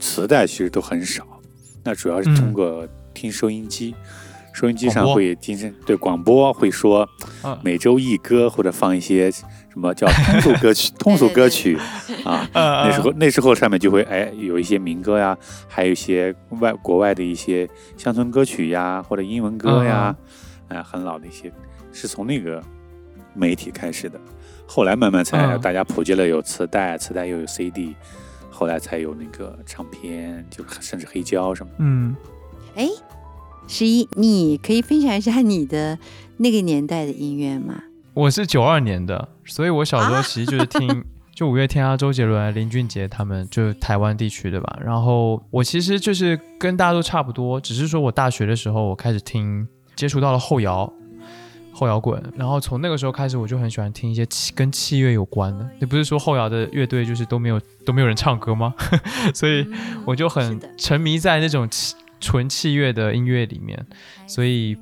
[0.00, 1.26] 磁带，其实都很少，
[1.82, 3.94] 那主要是通过听收音机，
[4.54, 7.06] 收音机上会精神对广播会说
[7.60, 9.42] 每周一歌或者放一些什
[9.74, 11.76] 么叫通俗歌曲 通俗歌曲
[12.24, 15.36] 啊，那时候那时候上面就会哎有一些民歌呀，
[15.68, 20.14] 还有一些外国外的一些乡村歌曲呀或者英文歌呀，
[20.68, 21.52] 哎很老的一些
[21.92, 22.62] 是从那个
[23.34, 24.20] 媒体开始的，
[24.68, 27.96] 后来慢慢才大家普及了有磁带，磁带又有 CD，
[28.50, 31.72] 后来才有那个唱片，就甚至黑胶什么。
[31.78, 32.14] 嗯，
[32.76, 32.88] 哎。
[33.66, 35.98] 十一，你可以分享一下你的
[36.36, 37.82] 那个年代的音乐吗？
[38.12, 41.04] 我是九二年的，所以我小时候其实就是听
[41.34, 44.78] 就五月天啊、周杰伦、林俊杰他们，就是台湾地区的吧。
[44.84, 50.92] 然后我其实就是跟大家都差不多，只是说我大学的时候我开始听，接触到了后摇、
[51.72, 55.68] 后摇滚，然后从那个时候开始我就很喜欢听一些器跟器乐有关的。
[55.80, 58.72] 你不是说后摇的乐队就是都没有都没有人唱歌吗？
[59.34, 59.66] 所以
[60.04, 61.96] 我就很沉迷在那种器。
[62.24, 63.86] 纯器乐的音乐里面，
[64.26, 64.74] 所以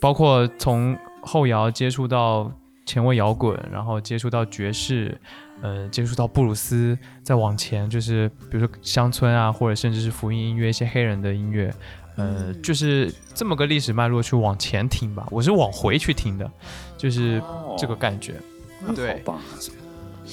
[0.00, 2.52] 包括从后摇接触到
[2.84, 5.18] 前卫摇滚，然后接触到爵士，
[5.62, 11.72] 呃，接触到布鲁斯，再往前就是比如说乡村啊，或者甚至是福音音乐，一些黑人的音乐，
[12.16, 15.26] 呃，就是这么个历史脉络去往前听吧。
[15.30, 16.50] 我是往回去听的，
[16.98, 17.42] 就是
[17.78, 18.34] 这个感觉。
[18.94, 19.22] 对，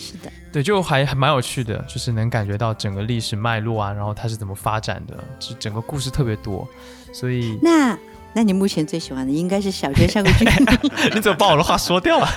[0.02, 0.32] 是的。
[0.52, 6.68] 对，就还还蛮有趣的，就是能感觉到整个历史脉络啊，然后它是怎么发展的，就整个故事特别多，
[7.14, 7.98] 所以那
[8.34, 10.46] 那你目前最喜欢的应该是小学上过剧
[11.16, 12.28] 你怎么把我的话说掉了？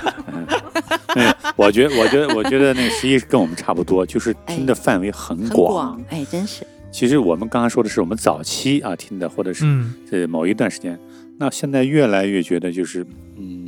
[1.56, 6.66] 我觉得我觉得我觉得那个十一跟我们差不多，就是听的范围很广，哎，真是。
[6.92, 9.64] 其实我们刚刚说的是我们早期啊听的，或者是
[10.12, 10.98] 呃某一段时间，
[11.38, 13.04] 那现在越来越觉得就是
[13.36, 13.63] 嗯。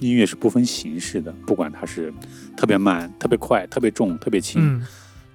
[0.00, 2.12] 音乐是不分形式的，不管它是
[2.56, 4.82] 特别慢、特别快、特别重、特别轻，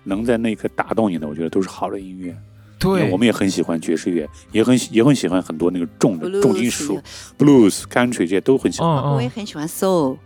[0.04, 2.36] 能在那一刻打动你的，我觉得都是好的音乐。
[2.80, 6.98] 对，我们也很喜欢爵士乐，也很也很喜欢很多那个重的重金属、
[7.38, 9.12] blues、country 这些都很喜欢。
[9.12, 10.18] 我也很喜欢 soul。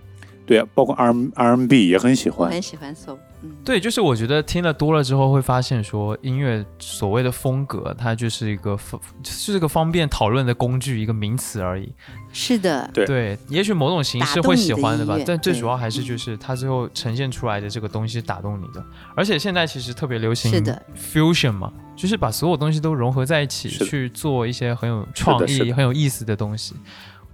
[0.45, 3.17] 对啊，包括 R R N B 也很喜欢，很喜欢 soul。
[3.63, 11.91] 对，就是我觉得听了多了之后，会发现说音乐所谓的风格，它就是一个方，是个方便讨论的工具，一个名词而已。
[12.31, 13.05] 是的，对。
[13.05, 18.83] 对，也许某种形式会喜欢的吧，但最主要还是就是它最后呈现出来的这个东西打动你的。
[19.15, 20.51] 而且现在其实特别流行
[20.97, 26.75] fusion 嘛，就是把所有东西都融合在一起去做一些很有创意、很有意思的东西。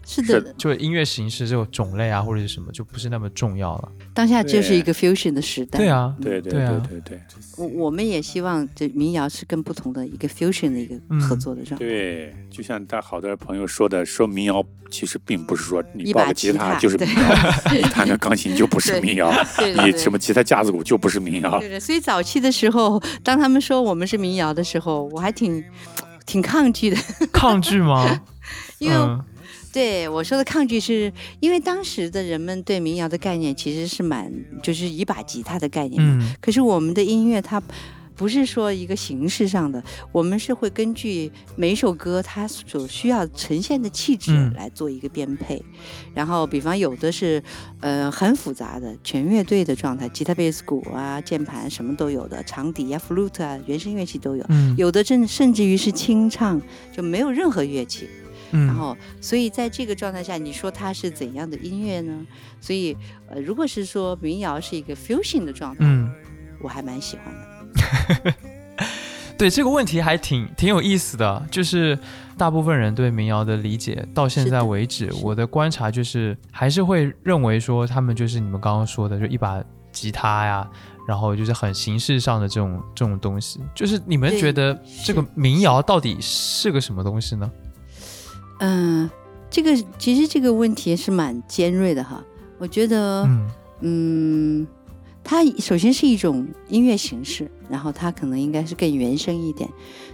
[0.09, 3.91] 是的，就音乐形式这种种类啊，或者是什么，就不是那么重要了。
[4.11, 5.77] 当下就是一个 fusion 的时代。
[5.77, 7.21] 对啊，对对对对对。
[7.57, 11.85] 我我们也希望这民谣是跟不同的一个 fusion 的一个合作的状态。
[11.85, 19.31] 对，就像他好多朋友说的，说民谣其实并不是说你抱个吉他就是民谣，你弹个钢琴就不是民谣，
[19.85, 21.59] 你什么吉他架子鼓就不是民谣。
[21.59, 25.63] 对对，所以早期的时候，当他们说我们是民谣的时候，我还挺
[26.25, 26.97] 挺抗拒的。
[27.31, 28.21] 抗拒吗？
[28.79, 29.19] 因为。
[29.71, 34.31] 对我说的抗拒，是因为当时的人们对民谣的概念其实是蛮，
[34.63, 36.01] 就是一把吉他的概念。
[36.01, 36.33] 嗯。
[36.41, 37.61] 可是我们的音乐它
[38.15, 45.63] 不是说一个形式上的，我们是会根据每一首歌它所需要呈现的气质来做一个编配。
[46.13, 47.41] 然后，比方有的是
[47.79, 54.43] 呃很复杂的全乐队的状态，吉他、贝斯、鼓啊、键盘什么都有的，长笛啊、flute 啊、原声乐器都有。
[54.49, 54.75] 嗯。
[54.77, 56.61] 有的甚甚至于是清唱，
[56.91, 58.09] 就没有任何乐器。
[58.51, 62.25] 然后，所以在这个状态下，你说它是怎样的音乐呢？
[62.59, 62.95] 所以，
[63.29, 66.11] 呃，如果是说民谣是一个 fusion 的状态，嗯，
[66.61, 68.33] 我还蛮喜欢的。
[69.37, 71.97] 对这个问题还挺挺有意思的，就是
[72.37, 80.69] 大部分人对民谣的理解到现在为止，我的观察就是还是会认为说他们就是你们刚刚说的，就一把吉他呀，
[81.07, 83.61] 然后就是很形式上的这种这种东西。
[83.73, 87.49] 就是你们觉得这个民谣到底是个什么东西呢？
[88.59, 89.09] 嗯，
[89.49, 92.23] 这个其实这个问题是蛮尖锐的哈。
[92.57, 93.27] 我觉得，
[93.81, 94.67] 嗯，
[95.23, 99.69] 它首先是一种音乐形式，然后它可能应该是更原生一点。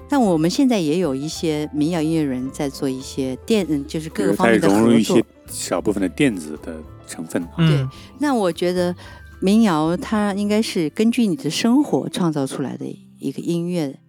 [0.08, 6.78] 但我们现在也有一些民谣音乐人在做一些电，就是各个方面的融入一些小部分的电子的
[7.08, 7.44] 成分。
[7.58, 7.88] 对，
[8.20, 8.96] 那我觉得
[9.40, 12.86] 民谣它应该是根据你的生活创造出来的
[13.20, 14.00] 一个音乐。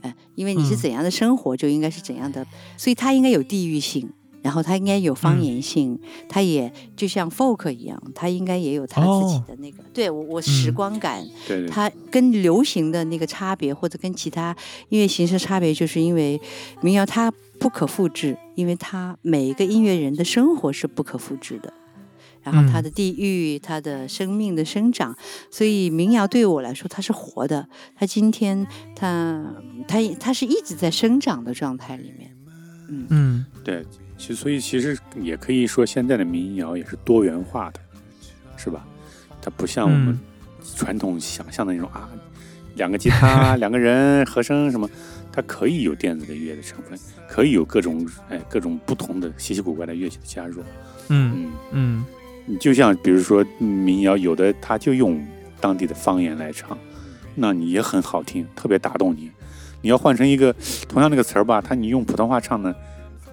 [0.00, 2.46] 哎，因为你是怎样的生活，就应该是怎样的，
[2.76, 4.08] 所以它应该有地域性，
[4.42, 14.56] 然后它应该有方言性，它也就像 folk 一样，它应该也有它自己的那个，对我我时光感，对，它跟流行的那个差别，或者跟其他
[14.88, 16.40] 音乐形式差别，就是因为
[16.80, 21.72] 民谣它不可复制，因为它每一个音乐人的生活是不可复制的。
[22.42, 25.16] 然后它的地域，它的生命的生长，
[25.50, 29.44] 所以民谣对我来说它是活的，它今天它
[29.86, 32.36] 它它是一直在生长的状态里面，
[32.88, 33.06] 嗯。
[33.10, 33.84] 嗯，对，
[34.16, 37.80] 其所以其实也可以说，现在的民谣也是多元化的，
[38.56, 38.86] 是吧？
[39.40, 40.18] 它不像我们
[40.76, 42.10] 传统想象的那种啊，
[42.74, 44.88] 两个吉他、 两个人和声什么，
[45.32, 50.62] 它可以有电子的乐的成分，可以有各种哎各种不同的稀奇古怪的乐器的加入。
[51.08, 51.52] 嗯嗯。
[51.72, 52.04] 嗯，
[52.48, 55.22] 你就像比如说民谣，有的他就用
[55.60, 56.76] 当地的方言来唱，
[57.34, 59.30] 那你也很好听，特别打动你。
[59.82, 60.54] 你要换成一个
[60.88, 62.74] 同样那个词儿吧，他你用普通话唱呢？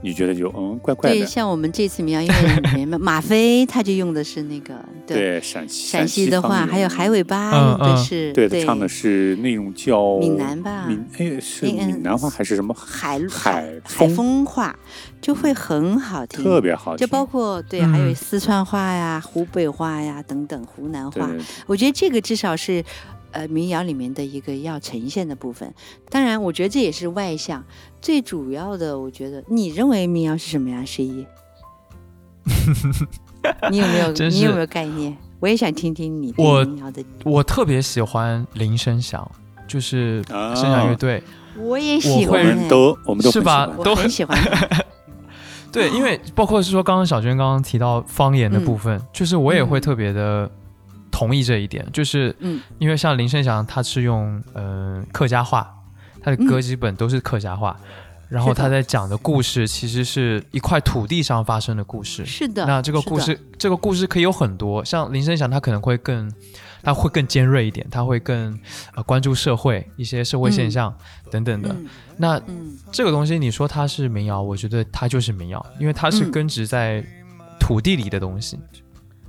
[0.06, 1.16] 你觉得就嗯怪怪的。
[1.18, 4.76] 对，像我们这次民谣音乐里面，马飞他就用的是那个
[5.08, 10.86] 对陕西陕西的话，还有海尾巴用的是对唱的是那种叫闽南吧？
[10.88, 12.72] 闽哎是闽南话还是什么？
[12.76, 14.45] 海海海风？
[14.45, 14.78] 话，
[15.20, 17.06] 就会很好听，特别好听。
[17.06, 21.28] 就包括对，还有四川话呀、湖北话呀等等湖南话，
[21.66, 22.84] 我觉得这个至少是。
[23.36, 25.73] 呃，民谣里面的一个要呈现的部分，
[26.09, 27.61] 当然，我觉得这也是外向。
[28.01, 30.86] 最主要的，我觉得，你认为民谣是什么呀？
[30.86, 31.27] 十一，
[33.69, 34.11] 你有没有？
[34.29, 35.17] 你有没有概念？
[35.41, 37.03] 我也想听听你对民谣的。
[37.25, 39.29] 我特别喜欢林声响，
[39.67, 41.21] 就是声响乐队。
[41.57, 42.39] 我也喜欢。
[42.39, 43.67] 我们都，我们都是吧？
[43.83, 44.39] 都很喜欢。
[45.73, 50.49] 对，因为包括是说，刚刚小娟刚刚提到方言的部分，就是我也会特别的。
[51.16, 55.74] 同意这一点，就是，嗯，因为像林声祥，他是用呃客家话，
[56.22, 57.80] 他的歌基本都是客家话，
[58.28, 62.26] 然后他在讲的故事其实是一块土地上发生的故事。
[62.26, 62.66] 是的。
[62.66, 66.30] 那这个故事，这个故事可以有很多，像林声祥，他可能会更，
[66.84, 68.59] 他会更尖锐一点，他会更
[68.95, 70.93] 呃关注社会一些社会现象
[71.32, 71.74] 等等的。
[72.18, 72.41] 那
[72.91, 77.01] 这个东西，你说它是民谣，我觉得它就是民谣，因为它是根植在
[77.57, 78.59] 土地里的东西。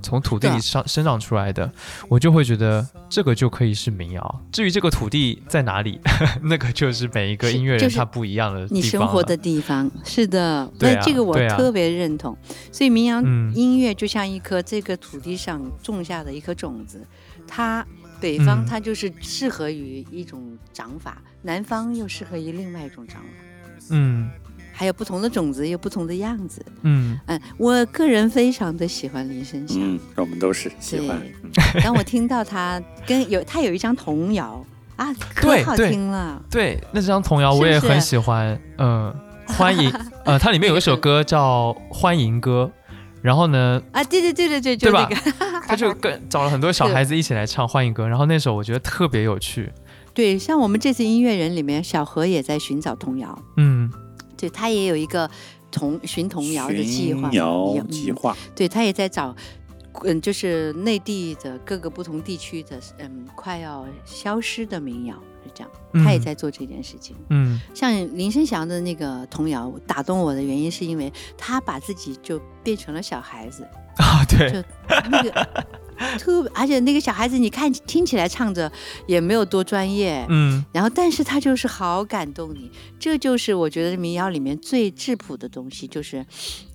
[0.01, 1.71] 从土地里上生长出来的，
[2.07, 4.41] 我就会觉得这个就可以是民谣。
[4.51, 5.99] 至于这个土地在哪里，
[6.43, 8.67] 那个就是每一个音乐人他不一样的。
[8.69, 12.37] 你生活的地方是的，对这个我特别认同。
[12.71, 13.21] 所以民谣
[13.53, 17.05] 音乐就像一颗这个土地上种下的一颗种子，
[17.47, 17.85] 它
[18.19, 23.27] 北方它就是适合于一种长法，南方又适合于另外一种长法。
[23.91, 24.29] 嗯。
[24.77, 26.63] 还有不同的种子，有不同的样子。
[26.83, 29.75] 嗯嗯，我个人非常的喜欢林声祥。
[29.81, 31.19] 嗯，我们都是喜欢。
[31.83, 34.63] 当我听到他跟有他有一张童谣
[34.95, 36.39] 啊，可好听了。
[36.51, 38.55] 对，那张童谣我也很喜欢。
[38.77, 39.11] 嗯，
[39.47, 39.91] 欢迎。
[40.25, 42.71] 呃，它里面有一首歌叫《欢迎歌》，
[43.23, 43.81] 然后呢？
[43.91, 45.09] 啊，对对对对对，对吧？
[45.67, 49.71] 他就跟找了很多小孩子一起来唱《欢迎歌》，然后那首我觉得特别有趣。
[50.13, 53.41] 对，像我们这次音乐人里面，小何也在寻找童谣。
[53.55, 53.91] 嗯。
[54.37, 55.29] 对他也有一个
[55.71, 57.29] 童寻童谣的计划，
[57.89, 58.37] 计划。
[58.55, 59.35] 对他也在找，
[60.03, 65.71] 嗯，就是内地的各个不同地区的，嗯，快要消失的民谣是这样。
[66.05, 67.15] 他也在做这件事情。
[67.29, 73.63] 嗯，像林声祥的那个童谣打动我的原因，是因为他把自己就变成了小孩子
[73.97, 74.63] 啊，对，就
[75.09, 75.67] 那个。
[76.19, 78.71] 特，而且那个小孩子，你看听起来唱着
[79.07, 86.25] 也没有多专业，嗯，然后但是他就是好感动你，这就是我觉得民谣里面最质朴的东西，就是，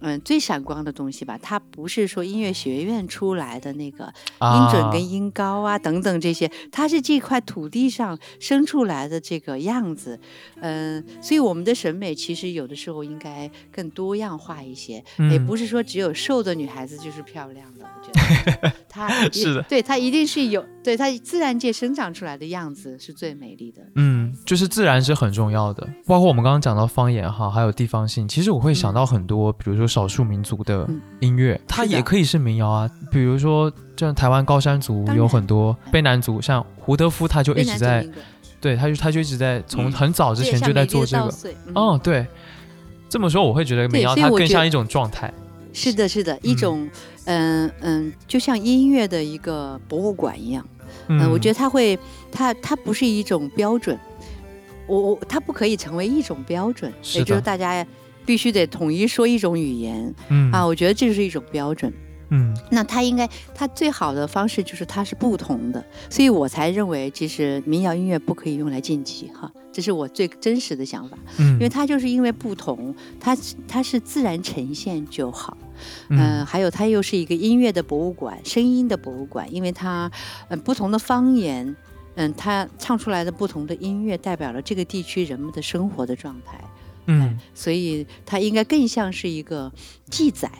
[0.00, 1.38] 嗯，最闪光的东西吧。
[1.40, 10.18] 它不是说音乐学院出来的那个音准跟音高啊等等这些，它是这块土地上生出来的这个样子，
[10.60, 19.11] 嗯，所以我们的审美其实有的时候应该更多样化一些，也不是说只有瘦的女孩子就是漂亮的，我觉得她。
[19.32, 23.82] 是的，对它一定是有，对它自然界生长出来的样子是最美丽的。
[23.94, 30.88] 嗯，就是自然是很重要的，包括我们刚刚讲到方言哈，还有地方性，其实我会想到很多，比如说少数民族的
[31.20, 32.90] 音乐，它也可以是民谣啊。
[33.10, 38.06] 比如说，像台湾高山族有很多卑南族，像胡德夫他就一直在，
[38.60, 41.32] 对，他就他就一直在从很早之前就在做这个。
[41.74, 42.26] 哦，对，
[43.08, 45.32] 这么说我会觉得民谣它更像一种状态。
[45.74, 46.90] 是的，是的，一种，嗯
[47.26, 50.66] 嗯嗯，就像音乐的一个博物馆一样，
[51.08, 51.98] 嗯，我觉得它会，
[52.30, 53.98] 它它不是一种标准，
[54.86, 57.86] 我我它不可以成为一种标准，也就是大家
[58.26, 61.92] 必须得统一说一种语言，嗯啊，我觉得这就是一种标准。
[62.34, 71.18] 嗯，那它应该，它最好的方式就是它是不同的，所以我才认为，其实民谣音乐不可以用来晋级哈，这是我最真实的想法。
[71.36, 73.36] 嗯，因为它就是因为不同，它
[73.68, 75.54] 它是自然呈现就好。
[76.08, 80.10] 嗯，还有它又是一个音乐的博物馆，声音的博物馆，因为它
[80.48, 81.76] 嗯不同的方言，
[82.14, 86.60] 嗯，它唱出来的不同的音乐，代表了这个地区人们的生活的状态。
[87.06, 89.72] 嗯，所以它应该更像是一个
[90.10, 90.50] 记载。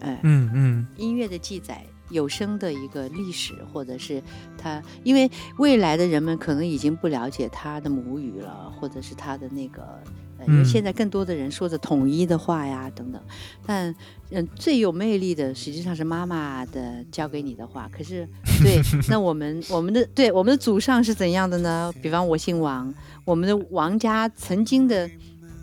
[0.00, 4.22] 哎，嗯嗯，音乐的记载，有声的一个历史，或者是
[4.58, 10.02] 他，因为未来的人们可能已经不了解他的母语了，或者是他的那个，呃，
[10.46, 13.20] 因为现在更多的人说着统一的话呀，等等。
[13.64, 13.94] 但
[14.30, 17.88] 嗯，最有魅力的实际上是妈妈的教给你的话。
[17.92, 18.28] 可是，
[18.62, 21.92] 对， 那我们我们的对我们的祖上是怎样的呢？
[22.02, 22.92] 比方我姓王，
[23.24, 25.08] 我们的王家曾经的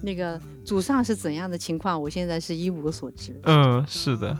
[0.01, 2.01] 那个祖上是怎样的情况？
[2.01, 3.37] 我现在是一无所知。
[3.43, 4.37] 嗯，是的。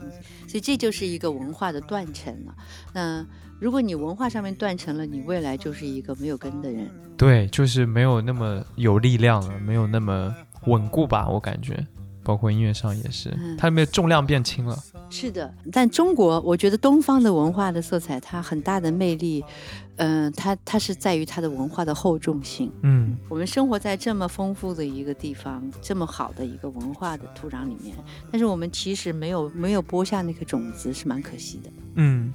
[0.48, 2.56] 所以这就是一个文化的断层了。
[2.94, 3.26] 那
[3.64, 6.86] 如果你文化上面断层了，你未来就是一个没有根的人。
[7.16, 10.36] 对，就是没有那么有力量了，没有那么
[10.66, 11.88] 稳固吧，我感觉。
[12.26, 14.78] 包括音乐上也是，它没有重量变轻了。
[15.10, 19.42] 是的，但中国，我觉得东方的文化的色彩，它很大的魅力，
[19.96, 22.70] 嗯，它它是在于它的文化的厚重性。
[22.82, 27.96] 嗯，我们生活在这么丰富的一个地方，这么好的一个文化的土壤里面，
[28.30, 31.70] 但是我们其实没有没有播下那颗种子，是蛮可惜的。
[31.96, 32.34] 嗯。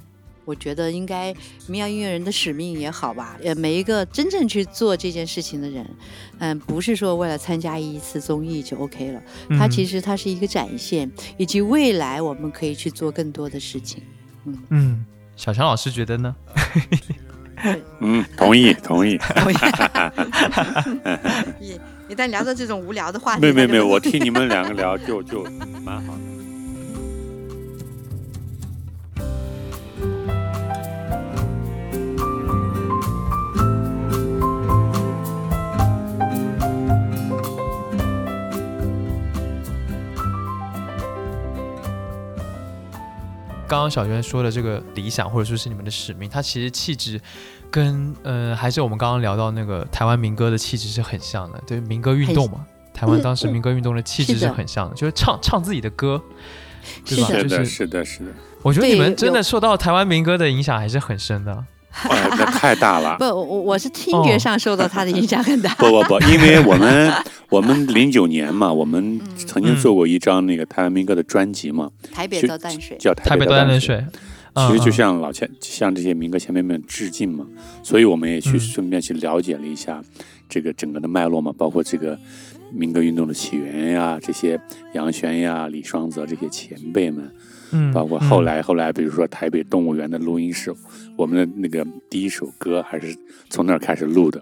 [0.49, 1.31] 我觉得应该
[1.67, 5.87] 民谣音乐人的使命也好吧，呃，每一个真正去做这件事情的人，
[6.39, 9.21] 嗯，不是说为了参加一次综艺就 OK 了，
[9.59, 14.01] 它其实它是一个展现，以及未来我们可以去做更多的事情。
[14.45, 16.35] 嗯嗯，小强老师觉得呢？
[17.99, 19.19] 嗯，同意同意。
[19.19, 19.55] 同意。
[21.61, 21.79] 一
[22.11, 25.43] 一旦聊到这种无聊的话题，没有没有没有，我听你们两个聊就就
[25.83, 26.19] 蛮好的。
[43.69, 47.21] 刚刚小娟说的这个理想，或者说是你们的使命，它其实气质
[47.69, 51.61] 跟呃，还是我们刚刚聊到那个台湾民歌的气质是很像的。
[51.67, 56.19] 对，民歌运动嘛，台湾当时民歌运动的气质是很像的，就是唱唱自己的歌，
[57.05, 57.27] 对吧？
[57.27, 58.31] 是的，是的，是的。
[58.63, 61.63] 我觉得你们真的受到台湾民歌的影响还是很深的。
[62.03, 63.17] 那太大了！
[63.19, 65.73] 不，我我是听觉上受到他的影响很大。
[65.75, 67.11] 不不不， 因为我们
[67.49, 73.97] 我们零九年嘛， 我们曾经做过一张那个台湾民歌的专辑嘛，《台北到淡水》，叫《台北到淡水》。
[74.67, 77.45] 其实就像老前向这些民歌前辈们致敬嘛，
[77.83, 80.03] 所以我们也去顺便去了解了一下
[80.49, 82.17] 这个整个的脉络嘛，包括这个
[82.71, 84.59] 民歌运动的起源呀，这些
[84.93, 87.31] 杨轩呀、李双泽这些前辈们。
[87.71, 90.73] 嗯，包括后来后来，比如说台北动物园的录音室，
[91.19, 93.13] 我们的那个第一首歌还是
[93.49, 94.41] 从那儿开始录的，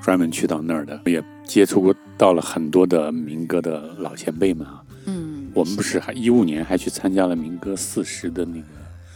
[0.00, 4.82] 专门去到那儿的，也接触到了很多的民歌的老前辈们啊。
[5.04, 8.66] 嗯，我们不是还一五年还去参加了民歌四十的那个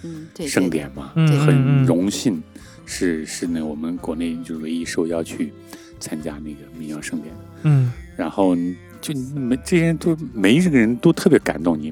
[0.04, 1.12] 嗯盛典嘛？
[1.14, 2.42] 很荣幸
[2.84, 5.54] 是是那我们国内就唯一受邀去
[5.98, 7.34] 参加那个民谣盛典。
[7.62, 8.54] 嗯，然后
[9.00, 11.90] 就没这些人都每一个人都特别感动你。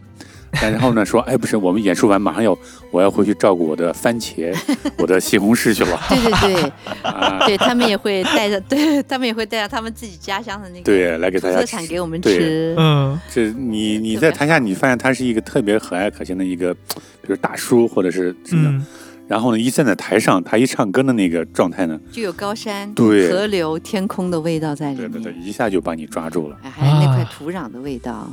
[0.60, 1.04] 然后呢？
[1.04, 2.56] 说，哎，不是，我们演出完马上要，
[2.90, 4.54] 我要回去照顾我的番茄，
[4.98, 6.00] 我的西红柿去了。
[6.08, 12.74] 对对对，啊对他们也会带着，对他们也会带着他们自己家乡的那个对来给大家特产给我们吃。
[12.78, 18.84] 嗯，这你你在台下你发现他是一个特别和蔼可亲的一个，比如大叔或者是什么。
[19.26, 25.10] 然后呢，一站在台上，他一唱歌的那个状态呢，就有高山、对河流、天空的味道在里面。
[25.10, 26.58] 对对对，一下就把你抓住了。
[26.62, 28.30] 还有那块土壤的味道。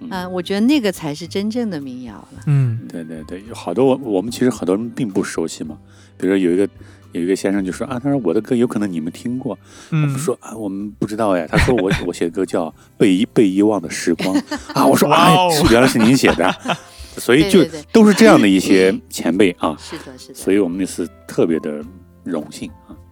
[0.00, 2.42] 嗯，我觉得那个才是真正的民谣了。
[2.46, 5.78] 嗯，对对对，有好多我我们其实很多人并不熟悉嘛。
[6.16, 6.68] 比如说有一个
[7.12, 9.58] 有一个先生就说啊，他说我的歌有可能你们听过。
[9.90, 11.46] 我们说啊，我们不知道呀。
[11.48, 12.66] 他说我我写的歌叫
[12.96, 14.34] 《被遗被遗忘的时光》
[14.74, 14.86] 啊。
[14.86, 15.36] 我说啊，
[15.70, 16.54] 原来是您写的。
[17.16, 19.76] 所以就都是这样的一些前辈啊。
[19.78, 20.34] 是的，是的。
[20.34, 21.80] 所以我们那次特别的
[22.24, 22.68] 荣幸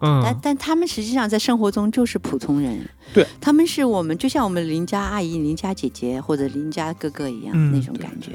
[0.07, 0.21] 啊。
[0.23, 2.79] 但但他们实际上在生活中就是普通人，
[3.13, 8.31] 对，他们是我们就像我们邻家阿姨、邻家姐姐或者邻家哥哥一样那种感觉，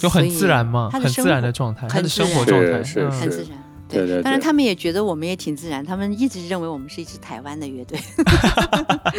[0.00, 3.62] 就很自然嘛，很自然的状态，很生活状态，是很自然。
[3.88, 7.98] 对对，当然他们也觉得我们也挺自然，他们一直认为我们是一支台湾的乐队。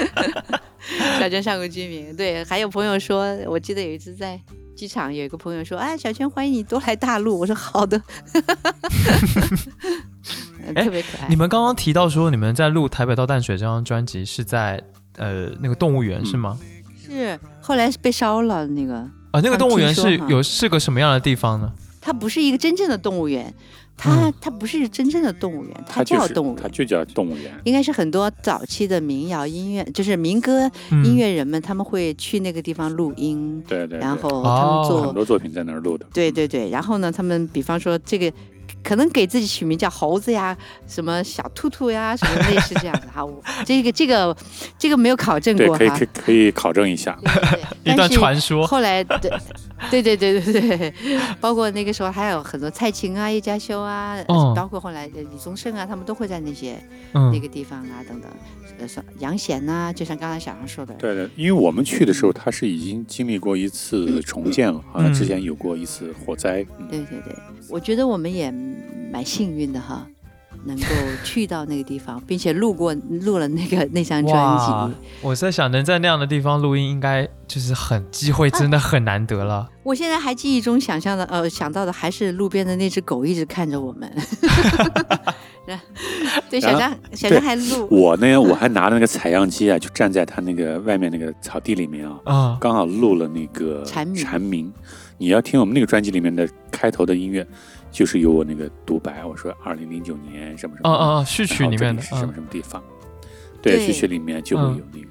[1.20, 4.40] 小娟上过居民，对，还有朋友说，我记得有一次在。
[4.78, 7.98] 机场有一个朋友说：“哎，小圈，欢迎你多来大陆。”我说：“好的。
[10.76, 11.28] ”特别可爱。
[11.28, 14.82] 你们刚刚提到说，你们在录《台北到淡水》这张专辑是在
[15.18, 16.58] 呃那个动物园是吗？
[17.04, 18.96] 是，后来是被烧了那个。
[19.32, 21.74] 啊，那个动物园是有是个什么样的地方呢？
[22.00, 23.54] 它不是一个真正的动物园。
[23.98, 27.52] 它它不是真正的动物园，它叫动物园，它就叫动物园。
[27.64, 30.70] 应该是很多早期的民谣音乐，就是民歌
[31.04, 33.62] 音乐人们，他们会去那个地方录音。
[33.68, 33.98] 对对。
[33.98, 36.06] 然后他们做很多作品在那儿录的。
[36.14, 38.32] 对对对，然后呢，他们比方说这个，
[38.84, 43.28] 可能给自己取名叫猴子呀，什么小兔兔呀，什么类似这样的哈。
[43.66, 44.38] 这个这个
[44.78, 45.78] 这个没有考证过哈。
[45.80, 47.18] 可以可以可以考证一下。
[47.84, 48.68] 一段传说。
[48.68, 49.32] 后来对。
[49.92, 50.94] 对对对对对，
[51.40, 54.18] 包括那个时候还有很多蔡琴啊、叶嘉修啊，
[54.56, 56.76] 包括后来李宗盛啊，他们都会在那些
[57.14, 58.30] 那个地方啊等等。
[58.80, 66.64] 呃，杨贤呐，就像刚才小杨说的，对对，因为我们去的时候，他是已经经历过一次重建了，好像之前有过一次火灾。
[66.88, 67.36] 对对对，
[67.70, 68.52] 我觉得我们也
[69.12, 70.08] 蛮幸运的哈。
[70.66, 70.86] 能够
[71.24, 72.94] 去到那个地方，并且录过
[73.24, 74.96] 录了那个 那张专辑。
[75.22, 79.70] 我在想，能在那样的地方录音，应该就是很机会，真的很难得了。
[79.84, 84.12] 我现在还记忆中想象的，呃，想到的还是路边的那只狗一直看着我们。
[86.50, 87.88] 对，小张，小张还录。
[87.92, 94.74] 我呢，我还拿着那个采样机啊，就站在他那个外面那个草地里面啊，啊，刚好录了那个蝉鸣蝉鸣。
[95.18, 97.46] 你要听我们那个专辑里面的开头的音乐。
[97.98, 102.80] 就是有我那个独白，我说二零零九年什么什么，哦哦序曲里面的什么什么地方，
[103.60, 105.08] 对，序曲里面就会有那个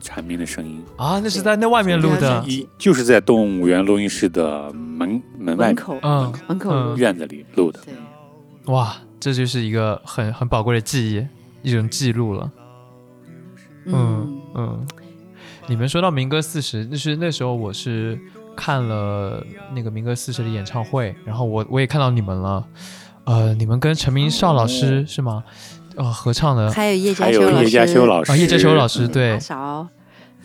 [0.00, 0.82] 蝉鸣的声音。
[0.96, 7.94] 啊，那是在那外面录的，一就是在动物园录音室的门门外口，嗯，门口院子里录的，对，
[8.74, 11.14] 哇，这就是一个很很宝贵的记
[11.62, 12.50] 忆，一种记录了，
[13.84, 14.42] 嗯。
[14.56, 14.84] 嗯，
[15.68, 18.18] 你们说到民歌四十，那是那时候我是。
[18.56, 19.44] 看了
[19.74, 22.66] 那个民歌四十的演唱会，然后我我也看到你们了，
[23.24, 25.44] 呃，你们跟陈明绍老师是吗？
[25.96, 29.86] 呃，合唱的，还有叶嘉修老师，叶嘉修老师，叶嘉修老师，对，少，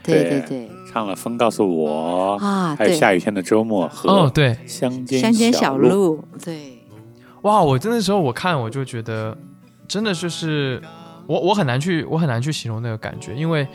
[0.02, 6.80] 对对对，唱了《风告诉我》啊，还有下雨天的周末和哦对，乡间乡间小路，对，
[7.42, 9.38] 哇，我真的时候我看我就觉得，
[9.90, 10.82] 真的就是
[11.28, 13.68] 我我很难去我很难去形容那个感觉，因为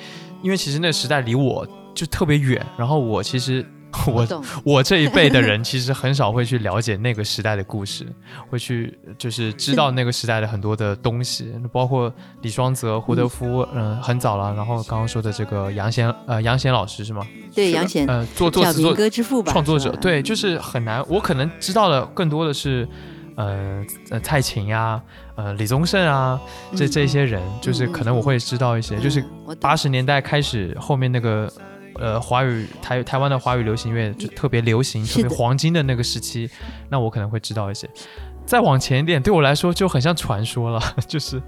[0.42, 3.62] 因为其实那个时代离我就特别远，然后我其实。
[4.06, 4.26] 我
[4.62, 8.06] 我这一辈的人其实很少会去了解那个时代的故事，
[8.50, 12.12] 会去就是知道那个时代的很多的东西，包括
[12.42, 14.54] 李双泽、胡德夫，嗯，很早了。
[14.54, 17.26] 然后刚刚说的这个杨贤，呃，杨贤老师是吗？
[17.54, 21.02] 对，杨贤，呃，做作词作歌之父吧，创作者，对，就是很难。
[21.08, 22.86] 我可能知道的更多的是，
[23.36, 23.84] 呃，
[24.22, 25.00] 蔡琴呀，
[25.36, 26.38] 呃，李宗盛啊，
[26.74, 29.24] 这这些人，就是可能我会知道一些，就是
[29.58, 31.50] 八十年代开始后面那个。
[31.98, 36.48] 呃，华语台台湾的华语流行乐就特别流行，特别黄金的那个时期，
[36.90, 37.88] 那我可能会知道一些。
[38.44, 41.42] 再往前一点，对我来说就很像传说了， 就是。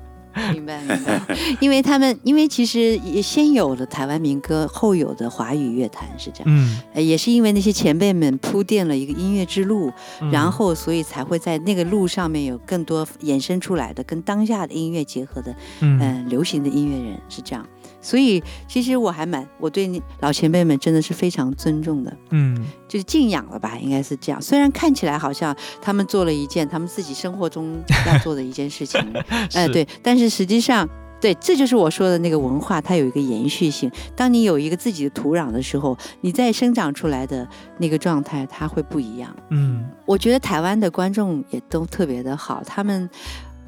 [0.53, 1.21] 明白明白，
[1.59, 9.91] 因为他们因为其实也先有了台湾民歌，后有的华语乐坛是这样，嗯，也是因为那些前辈们铺垫了一个音乐之路，
[10.31, 17.67] 然后所以才会在那个路上面有更多衍生出来的跟当下的音乐结合的，嗯，流行的音乐人是这样。
[18.09, 22.57] 所以，其实我还蛮，我对你老前辈们真的是非常尊重的，嗯，
[22.89, 24.41] 就是敬仰了吧，应该是这样。
[24.41, 28.99] 虽然看起来好像他们做了一件他们自己生活中要做的一件事情，
[29.53, 30.89] 哎，对，但是实际上，
[31.21, 33.91] 对，这就是我说的那个文化，它有一个延续性。
[34.17, 37.47] 当你有一个自己的土壤的时候，你再生长出来的
[37.77, 39.37] 那个状态，它会不一样。
[39.51, 43.11] 嗯，我觉得台湾的观众也都特别的好，他们。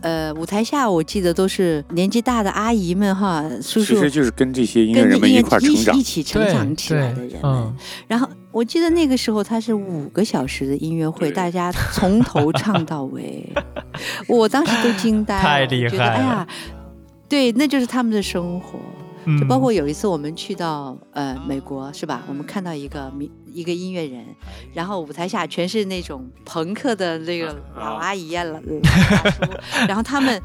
[0.02, 7.74] 呃，舞台下我记得都是年纪大的阿姨们哈，叔叔，其实就是跟这些音乐人们一块成长、一起成长起来的人们。
[8.06, 13.46] 然后我记得那个时候他是五个小时的音乐会，大家从头唱到尾，
[14.26, 16.04] 我当时都惊呆了，太厉害了！
[16.04, 16.46] 哎呀，
[17.28, 18.78] 对，那就是他们的生活。
[19.38, 22.22] 就包括有一次我们去到呃美国是吧？
[22.28, 24.24] 我们看到一个民一个音乐人，
[24.72, 29.40] 然后舞台下全是那种朋克的那个老阿姨啊 老大叔，
[29.86, 30.40] 然后他们。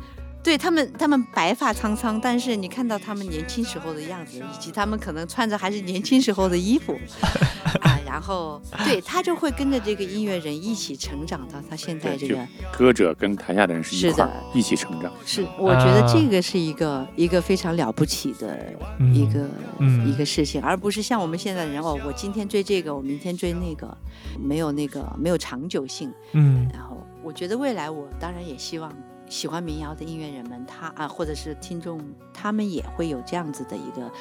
[0.45, 6.95] 对他们，他们白发苍苍，但是你看到他们年轻时候的样子，以及他们可能穿着还是年轻时候的衣服
[7.81, 12.37] 啊，然后对他就会跟着这个音乐人一起成长到他现在这个
[12.71, 15.11] 歌者跟台下的人是一块一起成长。
[15.25, 19.49] 是，我觉得这个是一个一个非常了不起的一个
[20.05, 23.97] 一个事情，而不是像我们现在的人哦，我今天追这个，我明天追那个，
[24.39, 26.13] 没有那个没有长久性。
[26.33, 28.95] 嗯，然后我觉得未来我当然也希望。
[29.27, 31.99] 喜欢民谣的音乐人们，他啊，或者是听众，
[32.33, 34.11] 他们也会有这样子的一个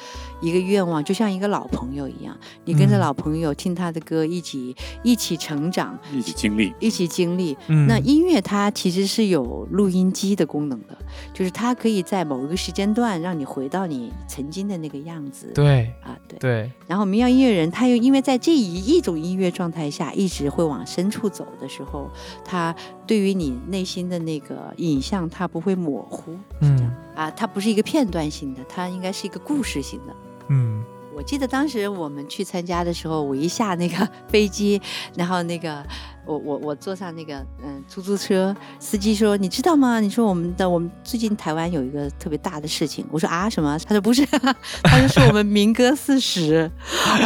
[0.41, 7.55] 一个愿望，就像一个老朋友一样，你跟着老朋友听他的歌，一起一起成长，一起经历，一起经历。
[7.87, 10.97] 那音乐它其实是有录音机的功能的，
[11.33, 15.51] 就是它可以在某一个时间段让你回到你曾经的那个样子。
[15.53, 16.71] 对啊，对对。
[16.87, 22.09] 然后民谣音乐人，他又因为在这一一种音乐状态下，一直会往深处走的时候，
[22.43, 22.75] 他
[23.05, 24.94] 对于你内心的那个影。
[24.95, 30.15] 影像它不会模糊，嗯啊，它不是一个片段性的，它应该是一个故事性的，
[30.49, 30.83] 嗯，
[31.15, 34.81] 我记得当时我们去参加的时候，我一下那个飞机，
[35.15, 35.83] 然后那个。
[36.27, 39.99] 我我我坐上那个嗯出租车，司机说你知道吗？
[39.99, 43.05] 你说我们的我们最近台湾有一个特别大的事情。
[43.11, 43.77] 我说啊什么？
[43.85, 44.25] 他说不是，
[44.81, 46.67] 他说是我们民歌四十。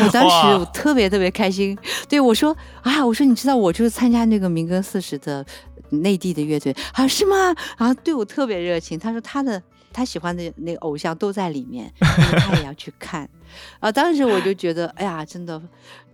[0.03, 1.77] 我当时我特别特别开心。
[2.09, 2.53] 对我说
[2.83, 5.45] 啊，我说你知道我就是参加那个民歌四十的
[5.89, 7.35] 内地的乐队啊是吗？
[7.77, 8.97] 然后对我特别热情。
[8.97, 9.61] 他说他的
[9.91, 13.29] 他喜欢的那个偶像都在里面，他也要去看。
[13.79, 15.61] 啊，当时我就觉得哎呀，真的。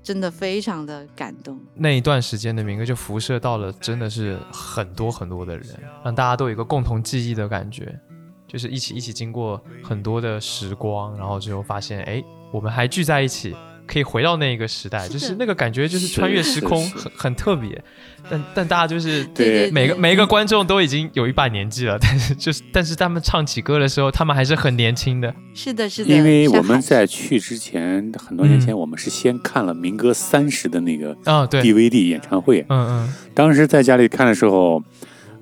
[0.05, 1.59] 真的非常的感动。
[1.73, 5.67] 那一段时间的民歌就辐射到了，真的是很多很多的人，
[6.03, 7.99] 让大家都有一个共同记忆的感觉，
[8.47, 13.55] 就是一起一起经过很多的时光，然后最后发现，哎，我们还聚在一起。
[13.87, 17.81] 可以回到那一个时代，就是那个感觉，就是穿越时空，很很特别。
[18.27, 25.31] 但但大家就是对每个每一个观众都已经有一把年纪了， 但是就是但是他们唱起歌的时候，他们还是很年轻的。
[25.53, 26.11] 是的，是的。
[26.11, 32.65] 因为我们在去之前很多年前，我们是先看了民歌三十的那个啊对 DVD 演唱会。
[32.69, 33.13] 嗯嗯。
[33.35, 34.83] 当时在家里看的时候，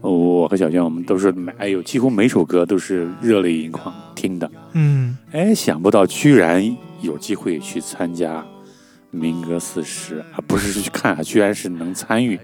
[0.02, 4.52] 我和小娟我们都是每哎呦几乎每首歌都是热泪盈眶听的。
[4.74, 5.18] 嗯。
[5.32, 6.76] 哎，想不到居然。
[7.04, 8.44] 有机会去参加
[9.12, 12.40] 民歌四十，啊，不是去看啊，居然是能参与，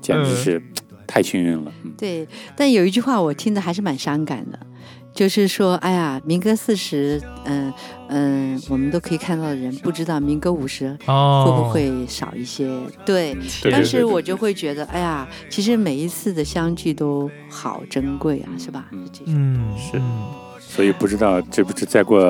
[0.00, 0.62] 简直是
[1.06, 1.70] 太幸运了。
[1.98, 4.58] 对，但有一句话我听的还是蛮伤感的，
[5.12, 7.72] 就是说，哎呀，民歌四十，嗯
[8.08, 12.70] 嗯，我们都可以看到的人，不知道民歌五十会不会少一些？
[13.04, 13.36] 对，
[13.70, 18.88] 当时我就会觉得，哎呀，其实每一次的相聚都好珍贵啊，是吧？
[19.26, 20.00] 嗯，是。
[20.74, 22.20] 所以不知道这不是再过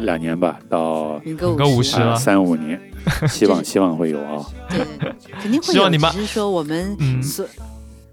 [0.00, 2.80] 两年吧，到民歌五十了，三五年，
[3.28, 4.86] 希望希望会有啊，对，
[5.38, 5.90] 肯定会有。
[5.90, 7.44] 只是说我们所，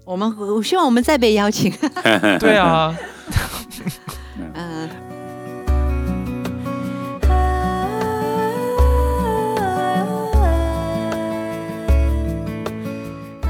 [0.04, 1.72] 我们我希望我们再被邀请。
[2.38, 2.94] 对啊。
[4.52, 4.88] 嗯。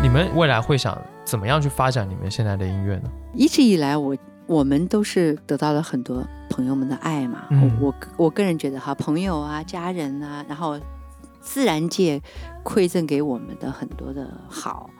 [0.01, 3.11] 你们未来会想怎么样去发展你们现在的音乐呢？
[3.35, 4.17] 一直以来我。
[4.51, 7.45] 我们都是得到了很多朋友们的爱嘛，
[7.81, 10.77] 我我个人觉得哈，朋友啊、家人啊，然后
[11.41, 12.21] 自然界
[12.65, 14.91] 馈赠给我们的很多的好，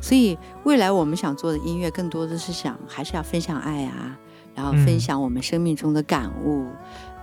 [0.00, 4.16] 所以未来我们想做的音乐，更多的是想还是要分享爱啊，
[4.54, 6.64] 然后分享我们生命中的感悟，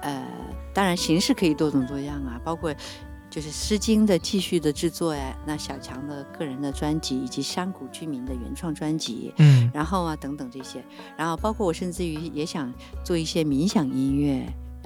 [0.01, 0.27] 呃，
[0.73, 2.75] 当然形式可以多种多样啊，包括。
[3.29, 10.83] 就是《诗经》的继续的制作呀，那小强的个人的专辑，以及山谷居民的原创专辑，嗯，然后啊等等这些，
[11.15, 12.73] 然后包括我甚至于也想
[13.03, 14.45] 做一些冥想音乐，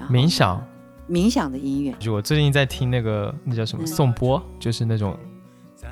[0.10, 0.62] 冥想，
[1.10, 1.96] 冥想的音乐。
[2.00, 5.18] 就我最近在听那个那叫什么颂钵，就是那种。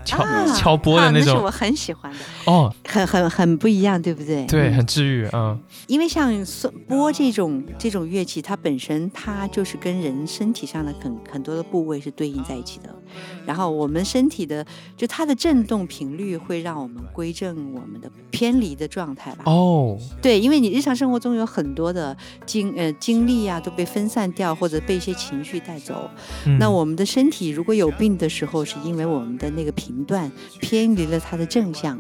[0.04, 0.24] 敲
[0.54, 4.45] 敲波的那种，那是我很喜欢的哦，很很很不一样，对不对？
[4.45, 5.60] 对，很治愈，嗯。
[5.88, 6.32] 因为像
[6.88, 12.95] 波这种这种乐器，它本身它就是跟人身体上的很很多的部位是对应在一起的。
[13.45, 19.43] 然后我们身体的就它的震动频率会让我们归正我们的偏离的状态吧？
[19.45, 26.10] 哦，对，因为你日常生活中有很多的精呃精力啊都被分散掉，或者被一些情绪带走。
[26.58, 30.32] 那我们的身体如果有病的时候，是因为我们的那个频频段
[30.62, 32.00] 偏离了它的正向，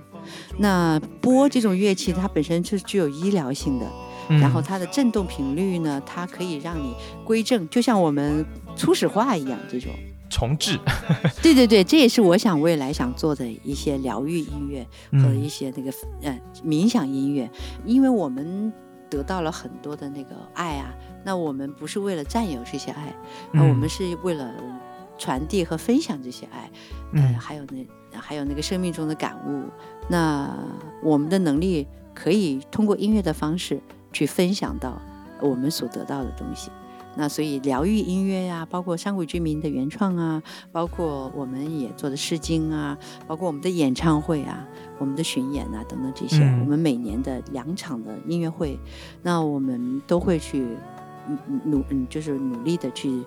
[0.57, 3.85] 那波这种乐器它本身是具有医疗性的，
[4.29, 8.45] 然后它的振动频率呢，它可以让你归正，就像我们
[8.77, 9.91] 初始化一样，这种。
[10.29, 10.79] 重置。
[11.43, 14.87] 对对对，这也是我想未来想做的一些疗愈音乐
[15.21, 17.51] 和一些那个呃冥想音乐，
[17.85, 18.71] 因为我们
[19.09, 20.93] 得到了很多的那个爱啊，
[21.25, 23.13] 那我们不是为了占有这些爱，
[23.51, 24.49] 那我们是为了。
[25.21, 26.67] 传递和分享这些爱，
[27.11, 29.69] 嗯，还有那还有那个生命中的感悟，
[30.09, 30.51] 那
[31.03, 33.79] 我们的能力可以通过音乐的方式
[34.11, 34.99] 去分享到
[35.39, 36.71] 我们所得到的东西。
[37.15, 40.41] 那所以疗愈音乐呀，包括山谷居民的原创啊，
[40.71, 42.97] 包括我们也做的诗经啊，
[43.27, 44.65] 包括我们的演唱会啊，
[44.97, 48.79] 我们的巡演啊等等这些，我们每年的两场的音乐会，
[49.21, 50.65] 那我们都会去
[51.65, 53.23] 努嗯，就是努力的去。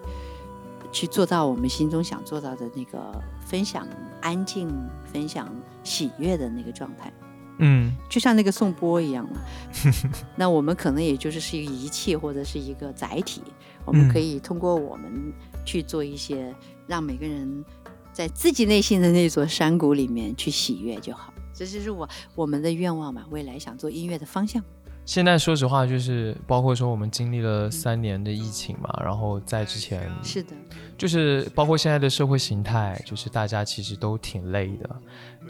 [0.94, 3.86] 去做到我们心中想做到的那个分享
[4.22, 4.72] 安静、
[5.12, 7.12] 分享喜悦的那个状态，
[7.58, 9.40] 嗯，就像那个颂钵一样嘛。
[10.36, 13.42] 那我们可能也就是是一个仪器或者是一个载体，
[13.84, 15.32] 我们可以通过我们
[15.64, 16.54] 去做一些，
[16.86, 17.64] 让每个人
[18.12, 21.34] 在自己内心的那座山谷里面去喜悦就好。
[21.52, 24.62] 这就是我我们的愿望嘛，未来想做音乐的方向。
[25.06, 30.56] 现在说实话，就是包括说我们经历了三年的疫情嘛，然后在之前是的，
[30.96, 34.96] 就是包括现在的社会形态，就是大家其实都挺累的，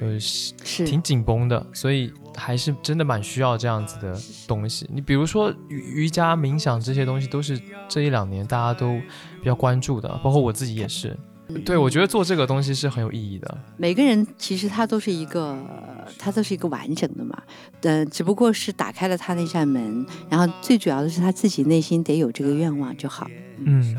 [0.00, 0.52] 呃是
[0.84, 4.88] 挺紧绷的，所以还是真的蛮需要这样子的东西。
[4.92, 8.98] 你比如说瑜伽、冥想这些东西，都是这一两年大家都
[9.40, 11.16] 比较关注的，包括我自己也是。
[11.62, 13.58] 对，我觉得做这个东西是很有意义的。
[13.76, 15.54] 每个人其实他都是一个，
[16.18, 17.36] 他都是一个完整的嘛。
[17.82, 23.28] 嗯，只不过是打开了他那扇门，然后最主要的是他自己内心得有这个愿望就好。
[23.58, 23.94] 嗯，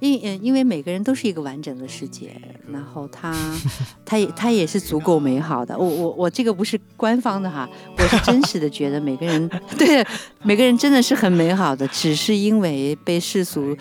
[0.00, 2.34] 因嗯，因为每个人都是一个完整的世界，
[2.72, 3.32] 然后他，
[4.04, 5.78] 他也他也是足够美好的。
[5.78, 9.48] 我我我这个不是官方的哈，我是真实的觉得每个人
[9.78, 10.04] 对
[10.42, 13.76] 每个人真的是很美好的，只是因为被世俗。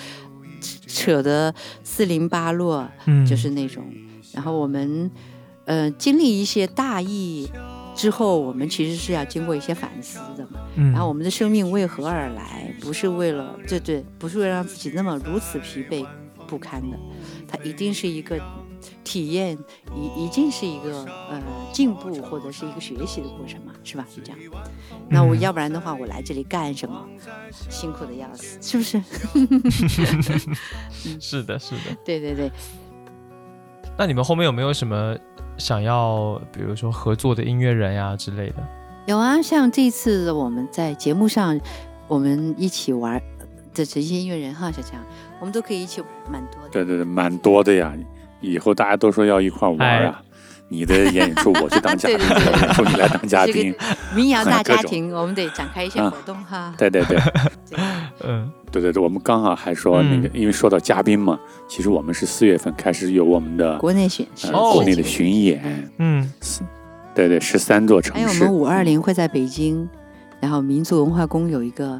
[0.87, 1.53] 扯得
[1.83, 3.81] 四零八落，嗯，就是那种。
[4.33, 5.09] 然后我们，
[5.63, 7.47] 呃，经历一些大义
[7.99, 10.61] 之后，我们其实是要经过一些反思的嘛。
[10.75, 12.73] 然后我们的生命为何而来？
[12.79, 16.05] 不是为了，对对，不是为了让自己那么如此疲惫
[16.47, 16.97] 不堪的。
[17.45, 18.39] 它一定是一个。
[19.03, 19.57] 体验
[19.93, 21.41] 一一定是一个呃
[21.73, 24.07] 进步或者是一个学习的过程嘛，是吧？
[24.13, 24.39] 是这样。
[25.09, 27.05] 那我要不然的话，我来这里干什么？
[27.69, 29.01] 辛苦的要死，是不是？
[31.19, 31.81] 是的，是的。
[32.05, 32.49] 对对对。
[33.97, 35.17] 那你们后面有没有什么
[35.59, 38.55] 想要，比如说合作的音乐人呀之类的？
[39.05, 41.59] 有啊，像这次我们在节目上，
[42.07, 43.21] 我们一起玩
[43.73, 44.99] 的这些音乐人哈，小强，
[45.39, 46.69] 我们都可以一起蛮多的。
[46.71, 47.93] 对对对，蛮多的呀。
[48.41, 50.21] 以后大家都说要一块玩啊！
[50.69, 53.73] 你的演出我去当 嘉宾，演出你来当嘉宾，
[54.15, 56.73] 民谣大家庭，我们得展开一些活动哈。
[56.77, 57.17] 对对对，
[58.23, 66.31] 嗯， 对对对，我们刚好还说那个，因为说到嘉宾嘛，其实我们是四月份开始有我们的国内巡，国内的巡演，嗯，
[67.15, 68.27] 对对，十三座城市。
[68.27, 69.89] 还有我们五二零会在北京，
[70.39, 71.99] 然后民族文化宫有一个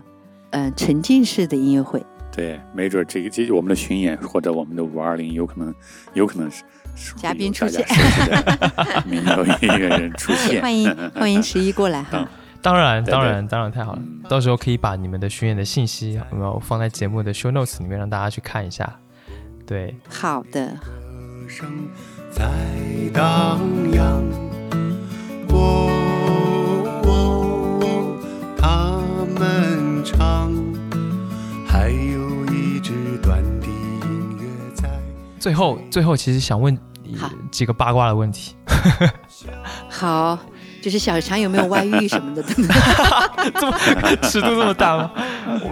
[0.52, 2.02] 嗯沉浸式的音乐会。
[2.32, 5.74] 对，没准这个这我们的巡演或者我们的五二零有可能，
[6.14, 6.64] 有可能是
[7.16, 7.86] 嘉宾出现，
[9.06, 12.28] 民谣音乐人出 现，欢迎欢迎十一过来哈。
[12.62, 18.94] 当然当然当然太好了，到时候可以把你们的巡演的信息有没有放在节目的 show notes 里面让大家去看一下。
[19.66, 20.76] 对，好的。
[35.40, 36.78] 最后，最后其实想问
[37.52, 38.56] 几个八卦的问题。
[39.90, 40.38] 好，
[40.82, 42.44] 就是小强有没有外遇什么的？
[43.56, 43.78] 这么
[44.22, 45.12] 尺度这么大吗？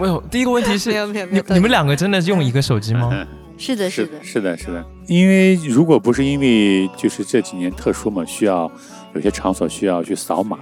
[0.00, 0.20] 没有。
[0.30, 1.44] 第一个问题是，没有没有没有。
[1.48, 3.10] 你们两个真的用一个手机吗？
[3.56, 4.84] 是的，是的，是的，是的。
[5.06, 8.70] 因为如果不是因为就是这几年特殊嘛，需要
[9.14, 10.58] 有些场所需要去扫码，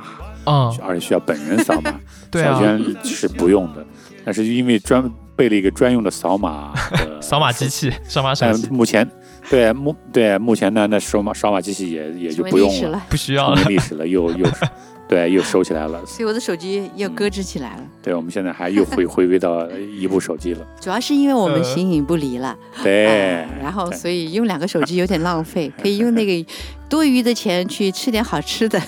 [0.46, 1.92] 嗯，而且需要本人扫码，
[2.32, 3.84] 小娟是不用的。
[4.24, 5.10] 但是因为专。
[5.36, 6.72] 备了一个专用的扫码
[7.20, 8.66] 扫码机器，扫码手机。
[8.68, 9.06] 目前，
[9.50, 14.46] 对目对目前呢，那数码扫码机器也也就不用了，不需要了，历史了，又又
[15.08, 16.04] 对又收起来了。
[16.04, 17.82] 所以我的手机又搁置起来了。
[18.02, 20.66] 对，我们现在还又回 回归到一部手机了。
[20.80, 22.56] 主要是因为我们形影不离了。
[22.82, 23.46] 对。
[23.62, 26.50] 然后，所以用两个手机有点浪费，可以用那个
[26.88, 28.82] 多余的钱去吃点好吃的。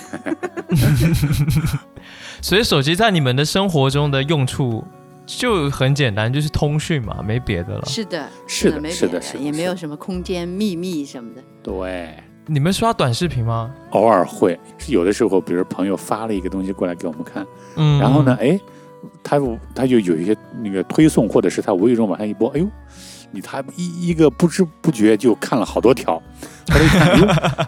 [2.41, 4.83] 所以，手机在你们的生活中的用处。
[5.37, 7.85] 就很简单，就是通讯嘛，没别的了。
[7.85, 11.43] 是的，是的，是的，也没有什么空间秘密什么的。
[11.61, 12.15] 对，
[12.47, 13.71] 你们刷短视频吗？
[13.91, 17.45] 偶尔会，是有的时候，比如朋友发了一个东西过来给我们看，
[17.75, 18.59] 嗯，然后呢，哎，
[19.23, 19.39] 他
[19.75, 22.67] 他就有一些那个推送，或者是他无意中往上一播，哎呦，
[23.31, 26.15] 你他一一个不知不觉就看了好多条，
[26.69, 27.67] 后来一看，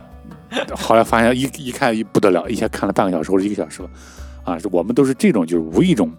[0.76, 3.90] 后来发现一一看不得了，一下看了半个小时或者一个小时了，
[4.44, 6.12] 啊，我们都是这种，就是无意中。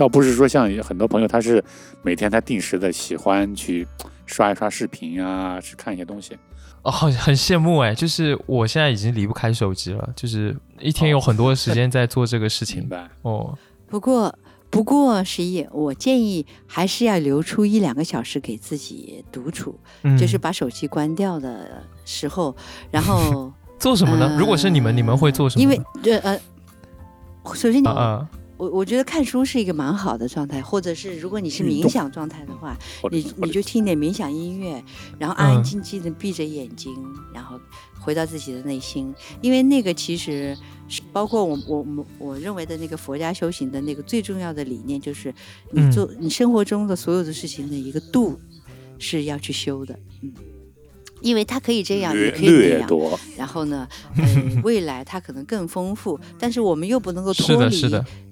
[0.00, 1.62] 倒不是说像很多朋友，他是
[2.00, 3.86] 每天他定时的喜欢去
[4.24, 6.34] 刷一刷视频啊，去看一些东西。
[6.80, 12.88] 哦，很很羡慕哎，就是我现在已经离不开手机了，就是一天有很多时间在做这个事情。
[13.20, 13.54] 哦，
[13.88, 14.34] 不过
[14.70, 19.78] 不过十一，我建议还是要留出一两个小时给自己独处，
[20.18, 22.56] 就是把手机关掉的时候，
[22.90, 24.34] 然后 做什么呢？
[24.38, 25.62] 如果是你们，你们会做什么？
[25.62, 25.78] 因为
[26.10, 26.40] 呃呃，
[27.54, 27.86] 首先你。
[28.60, 32.76] 我我觉得看书是一个蛮好的状态，或者是如果你是冥想状态的话，
[33.10, 34.84] 你你就听点冥想音乐，
[35.18, 36.94] 然后安安静静的闭着眼睛，
[37.32, 37.58] 然后
[37.98, 40.54] 回到自己的内心，因为那个其实
[40.88, 45.32] 是包括我我我我认为的那个佛家修行的那个最重要的理念，就是
[45.70, 48.38] 你做你生活中的所有的事情的一个度
[48.98, 50.30] 是要去修的，嗯。
[51.22, 52.88] 因为它可以这样，也可以那样。
[53.36, 57.78] 然后呢， 嗯，未来它可能更丰富，但是我们又不能够脱离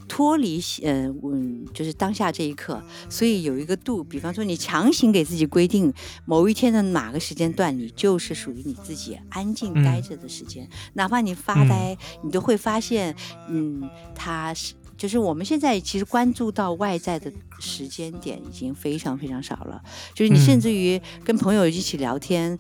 [0.09, 4.03] 脱离呃嗯，就是当下这一刻，所以有一个度。
[4.03, 5.93] 比方说，你强行给自己规定
[6.25, 13.15] 某一天的哪个时间段，你就是属于你自己安静待着的时间，哪怕你发呆，你都会发现，
[13.49, 17.31] 嗯，它是就是我们现在其实关注到外在的
[17.61, 19.81] 时间点已经非常非常少了，
[20.15, 22.59] 就是你甚至于跟朋友一起聊天。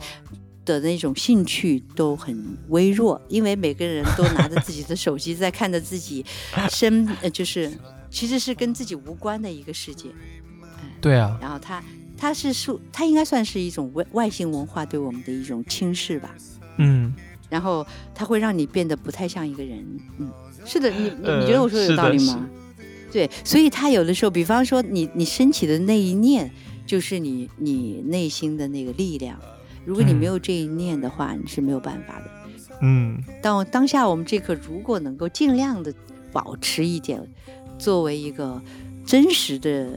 [0.69, 6.25] 的那种兴趣都很微弱，因为每个人都拿着自己的手机在看着自己
[6.71, 7.73] 身，呃，就是
[8.11, 10.09] 其实是跟自己无关的一个世界。
[11.01, 11.39] 对啊。
[11.41, 11.83] 然后他
[12.17, 16.35] 他是说，他应该算是一种外外星文化对我们的一种轻视吧。
[16.77, 17.15] 嗯。
[17.51, 19.83] 然后它会让你变得不太像一个人。
[20.19, 20.31] 嗯，
[20.67, 22.47] 是的，你你你觉得我说的有道理吗？
[23.11, 26.51] 对，所以他有的时候，比方说你你升起的那一念，
[26.85, 29.41] 就是你你内心的那个力量。
[29.89, 32.25] 如果你没有这一念的话，你是没有办法的。
[32.83, 35.91] 嗯，当当下我们这刻如果能够尽量的
[36.31, 37.27] 保持一点，
[37.79, 38.61] 作为一个
[39.07, 39.89] 真实的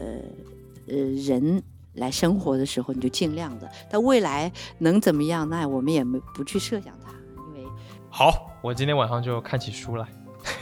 [0.88, 1.61] 呃人
[1.95, 3.69] 来生活的时候，你就尽量的。
[3.89, 7.11] 但未来能怎么样，那我们也没不去设想它，
[7.49, 7.69] 因为
[8.09, 10.07] 好，我今天晚上就看起书来。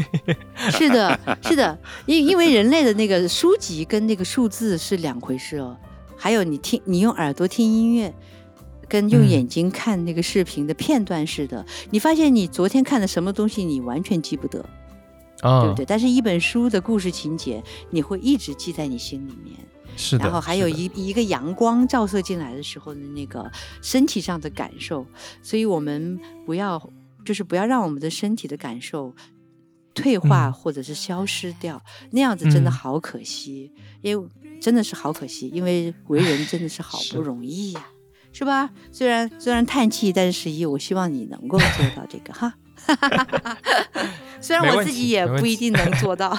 [0.72, 1.78] 是的，是的，
[2.08, 5.78] 因因为人类的那个书籍跟那个数字是两回事哦。
[6.18, 8.12] 还有你听，你用耳朵听音乐。
[8.90, 14.60] 跟用眼睛看那个视频的片段似的，你发现你昨天看的什么东西，你完全记不得，
[15.42, 15.86] 对不对？
[15.86, 19.56] 但是一本书的故事情节，你会一直记在你心里面。
[19.96, 20.24] 是的。
[20.24, 23.50] 然后还有一一个阳光照射进来的时候的那个
[23.82, 25.06] 身体上的感受，
[25.44, 26.92] 所以我们不要，
[27.24, 29.14] 就是不要让我们的身体的感受
[29.94, 33.72] 退化或者是消失掉，那样子真的好可惜，
[34.02, 34.28] 因为
[34.62, 37.86] 真的是好可惜，因为为人真的是好不容易呀。
[38.32, 38.70] 是吧？
[38.92, 42.54] 虽然虽然叹气，但是十一，我希望你能够做到这个哈。
[44.42, 46.38] 虽然我自己也不一定能做到。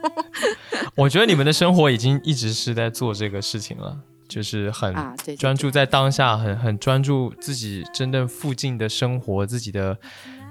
[0.96, 3.96] 我觉得你们的生活已经一直是在做这个事情了，
[4.26, 4.94] 就是很
[5.38, 9.96] 专注在当下，很很专注自己真正附近的生活，自己的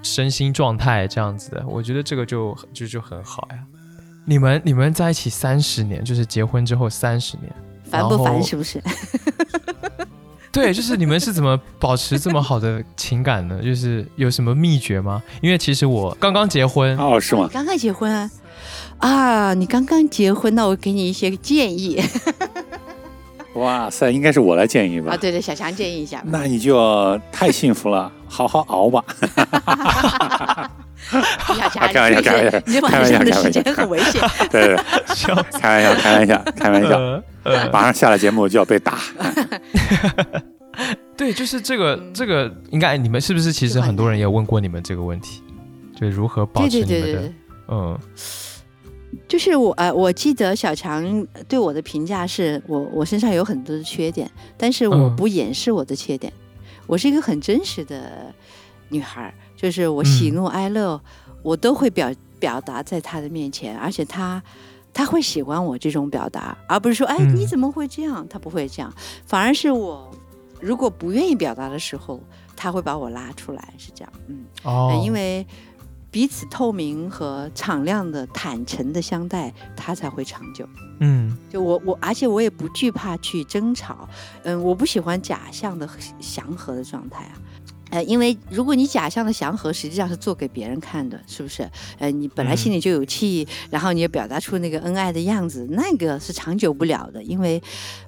[0.02, 1.64] 身心状态这样子的。
[1.66, 3.58] 我觉得这个就就就很好呀。
[4.24, 7.52] 你们你们在一起三十年，就是结婚之后三十年，
[7.84, 8.40] 烦不烦？
[8.42, 8.80] 是不是？
[10.52, 13.60] 对，就是你们是怎么保持这么好的情感呢？
[13.62, 15.22] 就是有什么秘诀吗？
[15.40, 17.48] 因为其实我刚刚结婚哦，是吗？
[17.52, 18.30] 刚刚结婚啊？
[18.98, 22.02] 啊，你刚刚结婚，那我给你一些建议。
[23.54, 25.12] 哇塞，应该是我来建议吧？
[25.14, 26.22] 啊，对对，小强建议一下。
[26.26, 29.04] 那你就太幸福了，好好熬吧。
[31.08, 34.20] 开玩笑，开玩笑，你晚上的时间很危险。
[34.50, 34.76] 对对，
[35.58, 37.22] 开玩笑，开玩笑， 开玩笑。
[37.72, 38.98] 马上下了节目就要被打。
[41.16, 43.52] 对，就是这个，这个应该你们是不是？
[43.52, 45.42] 其实很多人也问过你们这个问题，
[45.98, 47.32] 就如何保持你们的
[47.68, 47.98] 嗯。
[49.26, 56.32] 就是我呃，我记得小强对我的评价是我我身上有很多的缺点，但是我不掩饰我的缺点，
[56.86, 58.32] 我是一个很真实的
[58.88, 61.00] 女孩，就是我喜怒哀乐
[61.42, 64.42] 我都会表表达在他的面前，而且他。
[64.92, 68.26] 他会喜欢我这种表达，而不是说，哎，你怎么会这样？
[68.28, 68.92] 他不会这样，
[69.24, 70.10] 反而是我
[70.60, 72.20] 如果不愿意表达的时候，
[72.56, 74.12] 他会把我拉出来，是这样。
[74.26, 75.46] 嗯，哦，因为
[76.10, 80.68] 彼此透明和敞亮的、坦诚的相待，他才会长久。
[80.98, 84.08] 嗯，就我我，而且我也不惧怕去争吵。
[84.42, 85.88] 嗯，我不喜欢假象的
[86.18, 87.32] 祥和的状态啊。
[87.90, 91.68] 呃，因为如果你假象的祥和，实际上是做给别人看的，是不是？
[91.98, 97.60] 呃，你本来心里就有气，然后你也表达出那个恩爱的样子，那个是长久不了的，因为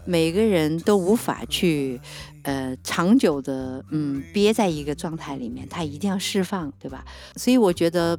[0.05, 2.01] 每个人都无法去，
[2.43, 7.05] 呃，长久的，嗯，憋在一个状态里面，他一定要释放，对吧？
[7.37, 8.17] 所以我觉得，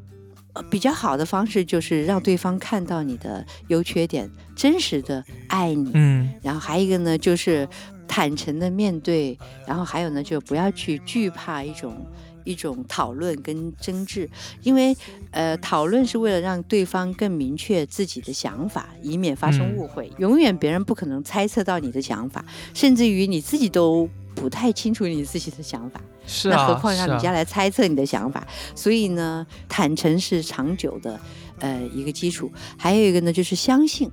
[0.69, 5.91] 比较好的方式就是让对方看到你的优缺点，真实的爱你。
[5.93, 7.67] 嗯，然后还有一个呢，就是。
[8.07, 12.05] 坦诚的面对，然后还有呢，就不要去惧怕一种
[12.43, 14.29] 一种讨论跟争执，
[14.61, 14.95] 因为
[15.31, 20.11] 呃，讨论是为了让对方更明确自己的想法，以免发生误会。
[20.17, 22.43] 永远别人不可能猜测到你的想法，
[22.73, 28.45] 甚至于你自己都不太清楚你自己的想法，是啊，那何况让人家来猜测你的想法？
[28.75, 31.19] 所以呢，坦诚是长久的
[31.59, 32.51] 呃一个基础。
[32.77, 34.11] 还有一个呢，就是相信。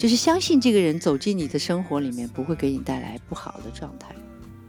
[0.00, 4.16] 就是相信这个人走进你的生活里面不会给你带来不好的状态，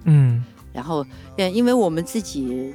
[0.04, 0.44] 嗯，
[0.74, 1.06] 然后，
[1.38, 2.74] 嗯，因为我们自己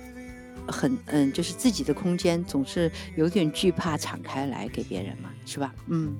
[0.66, 5.74] 很，嗯，就是自己的空间总是有点惧怕敞开来给别人嘛，是吧？
[5.88, 6.16] 嗯，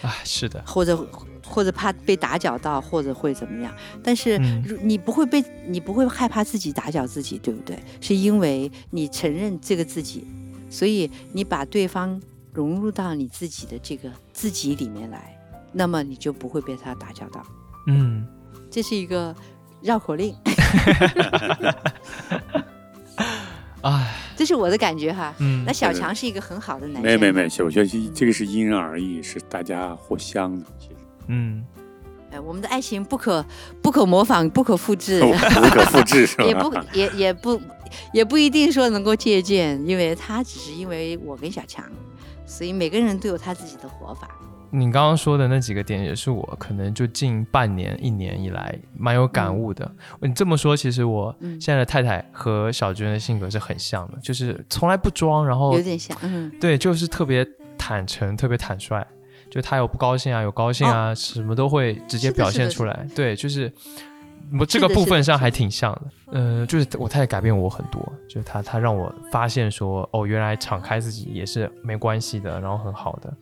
[0.00, 0.96] 啊，是的，或者
[1.44, 3.70] 或者怕被打搅到，或者会怎么样？
[4.02, 4.38] 但是
[4.82, 7.78] 你不会被，你不会害怕自己打搅自己，对不对？
[8.00, 10.26] 是因为你承认这个自己，
[10.70, 12.18] 所以你把对方。
[12.54, 15.35] 融入到你自己的这个自己里面来，
[15.78, 17.42] 那么你就不会被他打交道。
[17.86, 18.26] 嗯，
[18.70, 19.34] 这是一个
[19.82, 20.34] 绕口令。
[23.82, 25.34] 哎，这是我的感觉哈。
[25.38, 27.02] 嗯，那小强是一个很好的男生。
[27.02, 30.64] 没没没，我觉得这个是因人而异，是大家互相的。
[30.78, 30.96] 其实，
[31.26, 31.62] 嗯。
[32.32, 33.44] 哎我们的爱情不可
[33.80, 35.30] 不可模仿，不可复制，不
[35.70, 36.44] 可复制是吧？
[36.44, 37.60] 也不也也不
[38.12, 41.84] 也不一定说能够借鉴，因为他只是因为我跟小强，
[42.44, 44.28] 所以每个人都有他自己的活法。
[44.76, 49.90] 你刚刚说的那几个点，也是我可能就近半年一年以来蛮有感悟的。
[50.20, 57.46] 你这么说，其实我现在的太太和小娟的性格是很像的，就是从来不装，然后有点像，嗯，对，就是特别
[57.78, 59.02] 坦诚，特别坦率。
[59.48, 63.06] 就他有不高兴啊，有高兴啊，什么都会直接表现出来。
[63.14, 63.72] 对，就是
[64.58, 66.02] 我这个部分上还挺像的。
[66.32, 73.32] 嗯，就是我太太改变我很多，就她她让我发现说，哦，原来敞开自己也是没关系的，然后很好的。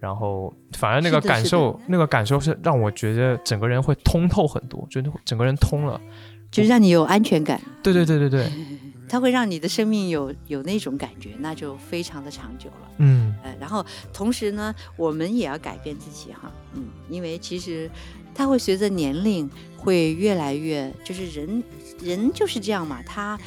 [0.00, 6.00] 然后反而那个感受，那个感受是让我觉得整个人会通透很多，就整个人通了，
[6.50, 7.60] 就让你有安全感。
[7.82, 8.50] 对对对对对。
[9.10, 12.90] 它会让你的生命有有那种感觉，那就非常的长久了。
[12.98, 17.90] 嗯，呃，然后同时呢，我们也要改变自己哈，嗯，因为其实
[18.34, 21.64] 它会随着年龄会越来越，就是人
[22.02, 23.38] 人就是这样嘛，他。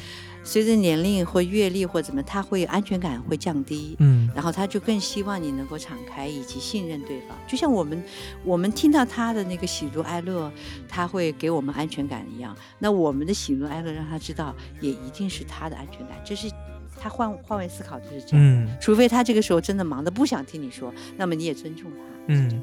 [0.44, 8.02] 随着年龄或阅历或怎么，他会安全感会降低，嗯，然后他就更希望你能够敞开以及信任对方，就像我们
[8.44, 10.50] 我们听到他的那个喜怒哀乐，
[10.88, 12.56] 他会给我们安全感一样。
[12.78, 16.20] 那我们的喜怒哀乐让他知道，也一定是他的安全感。
[16.24, 16.50] 这是
[16.98, 21.98] 他换换位思考就是这样，嗯，除非他这个时候真的忙的不想听你说，那么你也尊重他，
[22.28, 22.62] 嗯。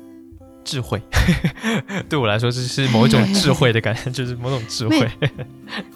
[0.69, 1.01] 智慧，
[2.07, 5.09] 对我来说这是某一种智慧的感觉， 就是某种智慧。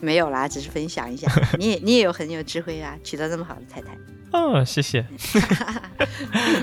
[0.02, 1.32] 没有啦，只是分享一下。
[1.60, 3.96] 你也你也有很有智慧啊，娶到这么好的太太。
[4.32, 5.06] 哦，谢谢。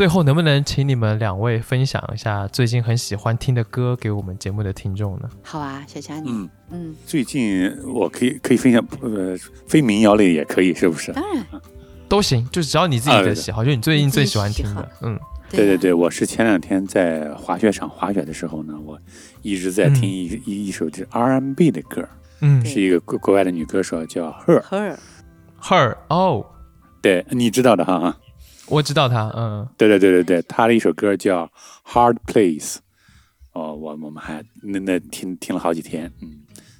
[0.00, 5.28] 最后，能不能请你们两位分享一下最近很喜欢听的歌给我们节目的听众呢？
[5.42, 6.48] 好啊，小强，你。
[6.70, 9.36] 嗯，最近我可以可以分享，呃，
[9.68, 11.12] 非民谣类也可以，是不是？
[11.12, 11.44] 当然，
[12.08, 14.88] 都行，就只要你自己的喜好，就你最近最喜欢听的。
[15.02, 15.20] 嗯，
[15.50, 18.98] 对对对，我是前两天在滑雪场滑雪的时候呢，我
[19.42, 22.08] 一直在听一一一首是 R&B 的歌，
[22.40, 26.46] 嗯，是一个国国外的女歌手叫 Her，Her，Her，哦，
[27.02, 28.16] 对，你知道的哈。
[28.70, 31.44] 我知道他，嗯，对对对对对，他的一首歌叫
[31.92, 32.74] 《Hard Place》，
[33.52, 36.38] 哦，我我们还那那听听了好几天，嗯，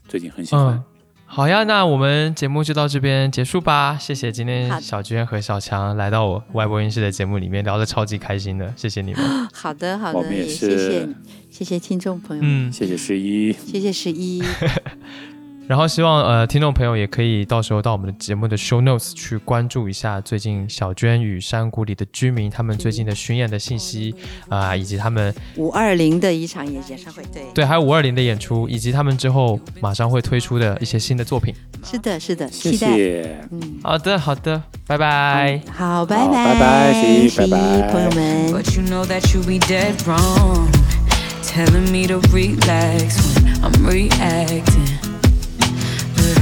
[0.08, 0.82] 最近很喜欢。
[1.26, 3.96] 好呀，那我们节目就到这边结束吧。
[3.96, 9.22] 谢谢今天小娟和小强来到我外播音室的节目里面，聊得超级开心的，谢谢你们。
[9.54, 11.08] 好的好的，我们也是，谢谢
[11.50, 14.42] 谢谢听众朋友们，谢谢十一，谢谢十一。
[15.70, 24.12] 然后希望呃听众朋友也可以到时候到我们的节目的 show notes 去关注一下最近小娟与山谷里的居民他们最近的巡演的信息
[24.48, 31.54] 啊，以及他们五二零的一场演演唱会，对对，还有五二零的演出，以及他们之后马上会推出的一些新的作品。
[31.84, 33.38] 是的，是的，谢谢。
[33.52, 35.62] 嗯，好的，好的，拜拜。
[35.72, 38.50] 好，拜拜，拜拜，谢谢，拜拜，朋友们。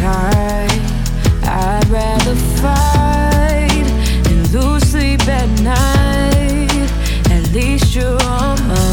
[0.04, 3.86] I'd rather fight
[4.30, 6.90] and lose sleep at night.
[7.30, 8.87] At least you're on mine.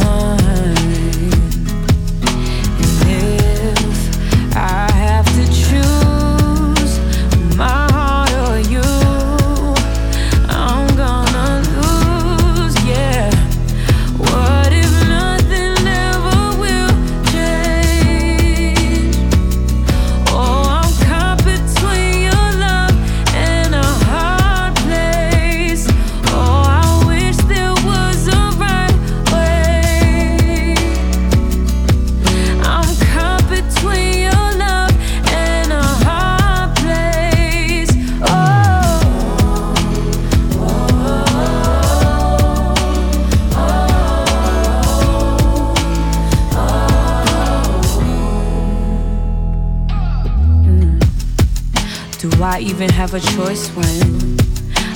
[52.56, 54.40] I even have a choice when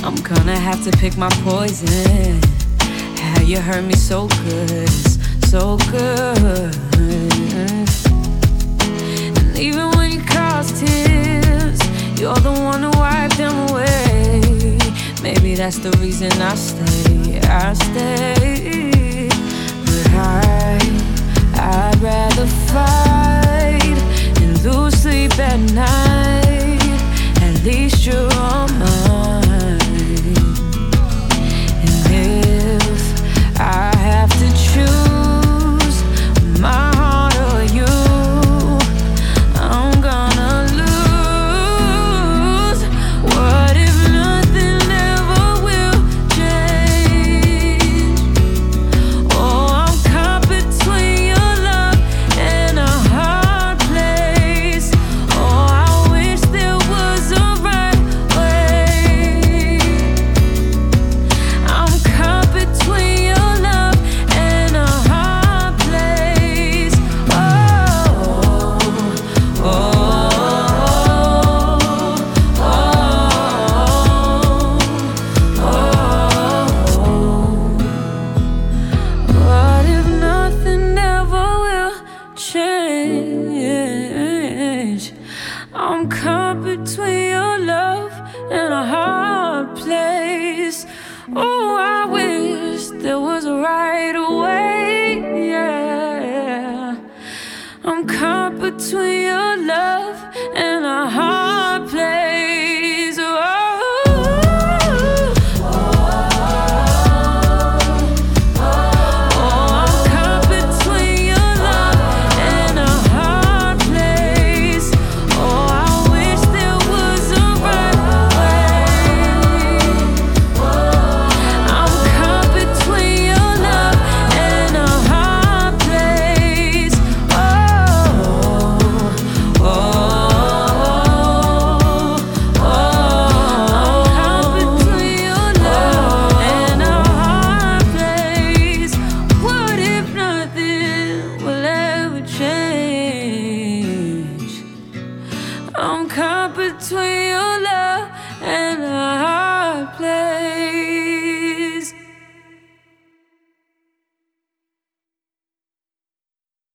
[0.05, 2.41] I'm gonna have to pick my poison?
[3.17, 4.89] How you hurt me so good,
[5.43, 6.73] so good.
[9.37, 11.81] And even when you cause tears,
[12.17, 14.79] you're the one to wipe them away.
[15.21, 19.27] Maybe that's the reason I stay, I stay.
[19.85, 20.13] But
[25.77, 26.48] I
[27.63, 28.88] least you're on my